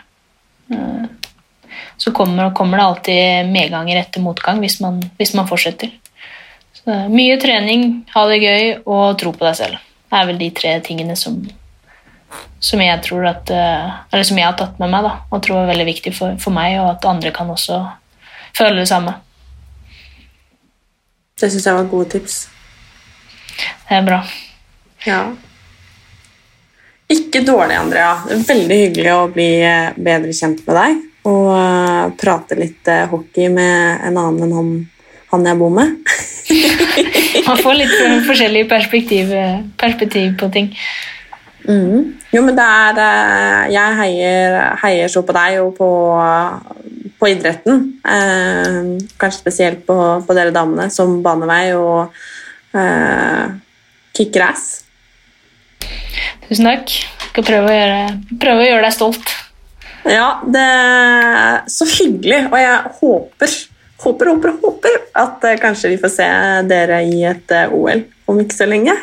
Uh, 0.72 1.06
så 1.96 2.12
kommer, 2.12 2.50
kommer 2.52 2.80
det 2.80 2.86
alltid 2.86 3.52
medganger 3.52 4.00
etter 4.02 4.24
motgang 4.24 4.60
hvis 4.60 4.80
man, 4.84 5.00
hvis 5.16 5.32
man 5.36 5.48
fortsetter. 5.48 5.92
Så, 6.76 7.06
mye 7.08 7.38
trening, 7.40 8.02
ha 8.12 8.26
det 8.28 8.42
gøy 8.42 8.64
og 8.84 9.16
tro 9.20 9.32
på 9.32 9.46
deg 9.46 9.56
selv. 9.56 9.80
Det 10.06 10.18
er 10.18 10.28
vel 10.28 10.42
de 10.42 10.50
tre 10.54 10.74
tingene 10.84 11.16
som, 11.18 11.38
som 12.60 12.80
jeg 12.82 13.02
tror 13.04 13.26
at 13.28 13.50
eh, 13.52 13.94
Eller 14.10 14.26
som 14.26 14.38
jeg 14.38 14.46
har 14.48 14.56
tatt 14.58 14.80
med 14.80 14.90
meg 14.92 15.06
da, 15.06 15.12
og 15.30 15.42
tror 15.44 15.62
er 15.62 15.70
veldig 15.70 15.88
viktig 15.88 16.12
for, 16.16 16.36
for 16.42 16.54
meg, 16.56 16.78
og 16.80 16.96
at 16.96 17.08
andre 17.08 17.32
kan 17.34 17.50
også 17.52 17.80
føle 18.56 18.80
det 18.80 18.90
samme. 18.90 19.14
Det 21.36 21.50
syns 21.52 21.66
jeg 21.68 21.76
var 21.76 21.90
gode 21.90 22.08
tips. 22.14 22.46
Det 23.56 23.98
er 23.98 24.06
bra. 24.06 24.22
Ja. 25.04 25.20
Ikke 27.12 27.44
dårlig, 27.46 27.76
Andrea. 27.78 28.14
Veldig 28.48 28.78
hyggelig 28.86 29.12
å 29.14 29.26
bli 29.32 29.50
eh, 29.60 29.92
bedre 29.94 30.32
kjent 30.34 30.64
med 30.66 30.80
deg. 30.80 31.02
Og 31.28 31.50
eh, 31.54 32.04
prate 32.18 32.58
litt 32.58 32.92
hockey 33.12 33.50
med 33.52 34.06
en 34.08 34.16
annen 34.22 34.46
enn 34.46 34.56
han, 34.56 34.72
han 35.34 35.50
jeg 35.52 35.60
bor 35.60 35.76
med. 35.76 35.98
Man 37.46 37.60
får 37.62 37.76
litt 37.78 37.94
forskjellig 38.26 38.64
perspektiv, 38.70 39.30
perspektiv 39.78 40.32
på 40.40 40.48
ting. 40.54 40.72
Mhm. 41.66 42.02
Jo, 42.30 42.42
men 42.46 42.54
det 42.54 42.62
er 42.62 42.98
eh, 43.02 43.72
Jeg 43.74 43.96
heier, 44.00 44.56
heier 44.82 45.10
så 45.10 45.22
på 45.26 45.34
deg 45.34 45.60
og 45.64 45.72
på, 45.78 45.88
på 47.18 47.30
idretten. 47.30 47.84
Eh, 48.06 48.80
kanskje 49.18 49.40
spesielt 49.40 49.84
på, 49.86 49.96
på 50.26 50.36
dere 50.36 50.54
damene 50.54 50.88
som 50.94 51.18
baner 51.24 51.50
vei 51.50 51.62
og 51.74 52.14
eh, 52.76 53.54
kicker 54.16 54.46
ass. 54.50 54.66
Tusen 56.46 56.68
takk. 56.70 56.92
Skal 57.30 57.44
prøve 57.44 57.68
å 57.68 57.76
gjøre, 57.76 58.02
prøve 58.40 58.62
å 58.62 58.68
gjøre 58.70 58.86
deg 58.86 58.94
stolt. 58.96 59.32
Ja, 60.06 60.28
det 60.46 60.62
er 60.62 61.64
så 61.72 61.86
hyggelig, 61.90 62.44
og 62.46 62.58
jeg 62.62 62.92
håper, 63.00 63.54
håper, 64.04 64.30
håper, 64.30 64.52
håper 64.62 64.98
at 65.18 65.46
eh, 65.50 65.58
kanskje 65.60 65.90
vi 65.92 65.98
får 66.00 66.12
se 66.14 66.28
dere 66.70 67.02
i 67.10 67.24
et 67.26 67.54
eh, 67.54 67.74
OL 67.74 68.04
om 68.30 68.38
ikke 68.42 68.56
så 68.56 68.68
lenge. 68.70 68.94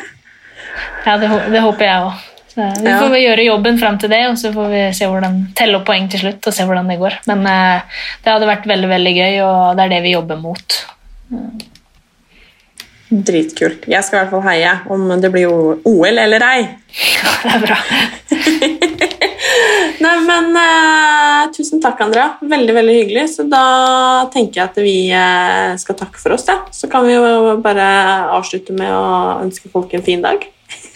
Ja, 1.04 1.18
det, 1.20 1.28
det 1.52 1.60
håper 1.62 1.86
jeg 1.86 2.06
òg. 2.08 2.22
Vi 2.54 2.86
får 2.86 3.10
vel 3.10 3.22
gjøre 3.24 3.46
jobben 3.48 3.78
fram 3.80 3.96
til 3.98 4.12
det, 4.12 4.20
og 4.30 4.36
så 4.38 4.52
får 4.54 4.68
vi 4.70 4.82
se 4.94 5.08
hvordan, 5.10 5.40
telle 5.58 5.80
opp 5.80 5.88
poeng 5.88 6.06
til 6.10 6.22
slutt 6.22 6.46
og 6.46 6.54
se 6.54 6.66
hvordan 6.68 6.90
det 6.92 7.00
går. 7.00 7.18
Men 7.30 7.46
eh, 7.50 8.02
det 8.22 8.30
hadde 8.30 8.50
vært 8.50 8.68
veldig 8.70 8.90
veldig 8.92 9.14
gøy, 9.16 9.38
og 9.42 9.62
det 9.74 9.86
er 9.86 9.94
det 9.96 10.02
vi 10.04 10.14
jobber 10.14 10.38
mot. 10.38 10.78
Dritkult. 13.14 13.88
Jeg 13.90 14.06
skal 14.06 14.16
i 14.16 14.22
hvert 14.22 14.32
fall 14.36 14.46
heie, 14.46 14.76
om 14.90 15.10
det 15.22 15.32
blir 15.34 15.50
OL 15.50 16.22
eller 16.22 16.46
ei. 16.46 16.62
det 17.42 17.56
er 17.56 17.66
bra. 17.66 17.80
Nei, 20.04 20.14
men 20.26 20.56
eh, 20.58 21.42
Tusen 21.54 21.82
takk, 21.82 22.00
Andrea. 22.06 22.34
Veldig 22.40 22.74
veldig 22.76 22.96
hyggelig. 23.00 23.28
Så 23.34 23.46
da 23.50 23.64
tenker 24.34 24.60
jeg 24.60 24.70
at 24.70 24.80
vi 24.82 24.96
eh, 25.10 25.74
skal 25.80 25.98
takke 25.98 26.22
for 26.22 26.36
oss. 26.36 26.46
Ja. 26.50 26.60
Så 26.74 26.90
kan 26.92 27.06
vi 27.06 27.16
jo 27.16 27.56
bare 27.64 27.86
avslutte 28.34 28.76
med 28.76 28.90
å 28.94 29.40
ønske 29.42 29.70
folk 29.72 29.94
en 29.94 30.06
fin 30.06 30.22
dag. 30.24 30.46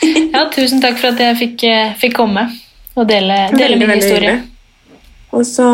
Ja, 0.34 0.44
tusen 0.54 0.80
takk 0.82 0.98
for 1.00 1.10
at 1.14 1.18
jeg 1.22 1.36
fikk, 1.40 1.64
eh, 1.68 1.94
fikk 1.98 2.14
komme 2.18 2.46
og 2.98 3.06
dele, 3.08 3.48
dele 3.50 3.58
Veldig, 3.62 3.78
min 3.80 3.88
veldig 3.90 4.04
historie. 4.04 4.30
hyggelig. 4.30 4.54
Og 5.32 5.44
så 5.44 5.64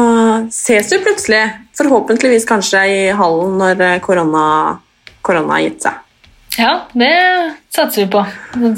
ses 0.53 0.91
vi 0.93 0.99
plutselig, 1.05 1.43
forhåpentligvis 1.79 2.47
kanskje 2.49 2.81
i 2.91 2.97
hallen 3.14 3.55
når 3.61 3.81
eh, 3.87 3.99
korona, 4.03 4.47
korona 5.25 5.57
har 5.59 5.64
gitt 5.68 5.87
seg. 5.87 6.01
Ja, 6.59 6.72
det 6.95 7.11
satser 7.75 8.05
vi 8.05 8.11
på. 8.14 8.25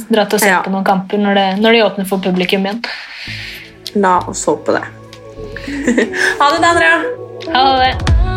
Dratt 0.09 0.33
å 0.37 0.41
se 0.41 0.49
Ja. 0.49 0.63
på 0.65 0.71
noen 0.73 0.85
kamper 0.87 1.21
når 1.21 1.35
det, 1.41 1.47
når 1.61 1.73
de 1.77 1.83
åpner 1.89 2.09
for 2.09 2.19
publikum 2.25 2.65
igjen. 2.65 2.83
La 4.01 4.19
oss 4.29 4.45
håpe 4.49 4.73
det. 4.77 4.85
ha 6.41 6.51
det, 6.53 6.61
da, 6.63 6.73
Andrea. 6.73 6.99
Ha 7.53 7.67
det. 7.83 8.36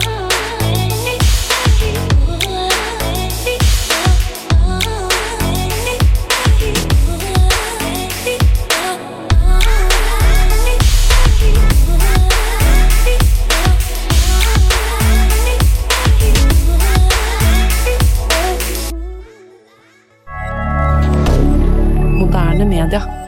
Moderne 22.60 22.90
media. 22.90 23.19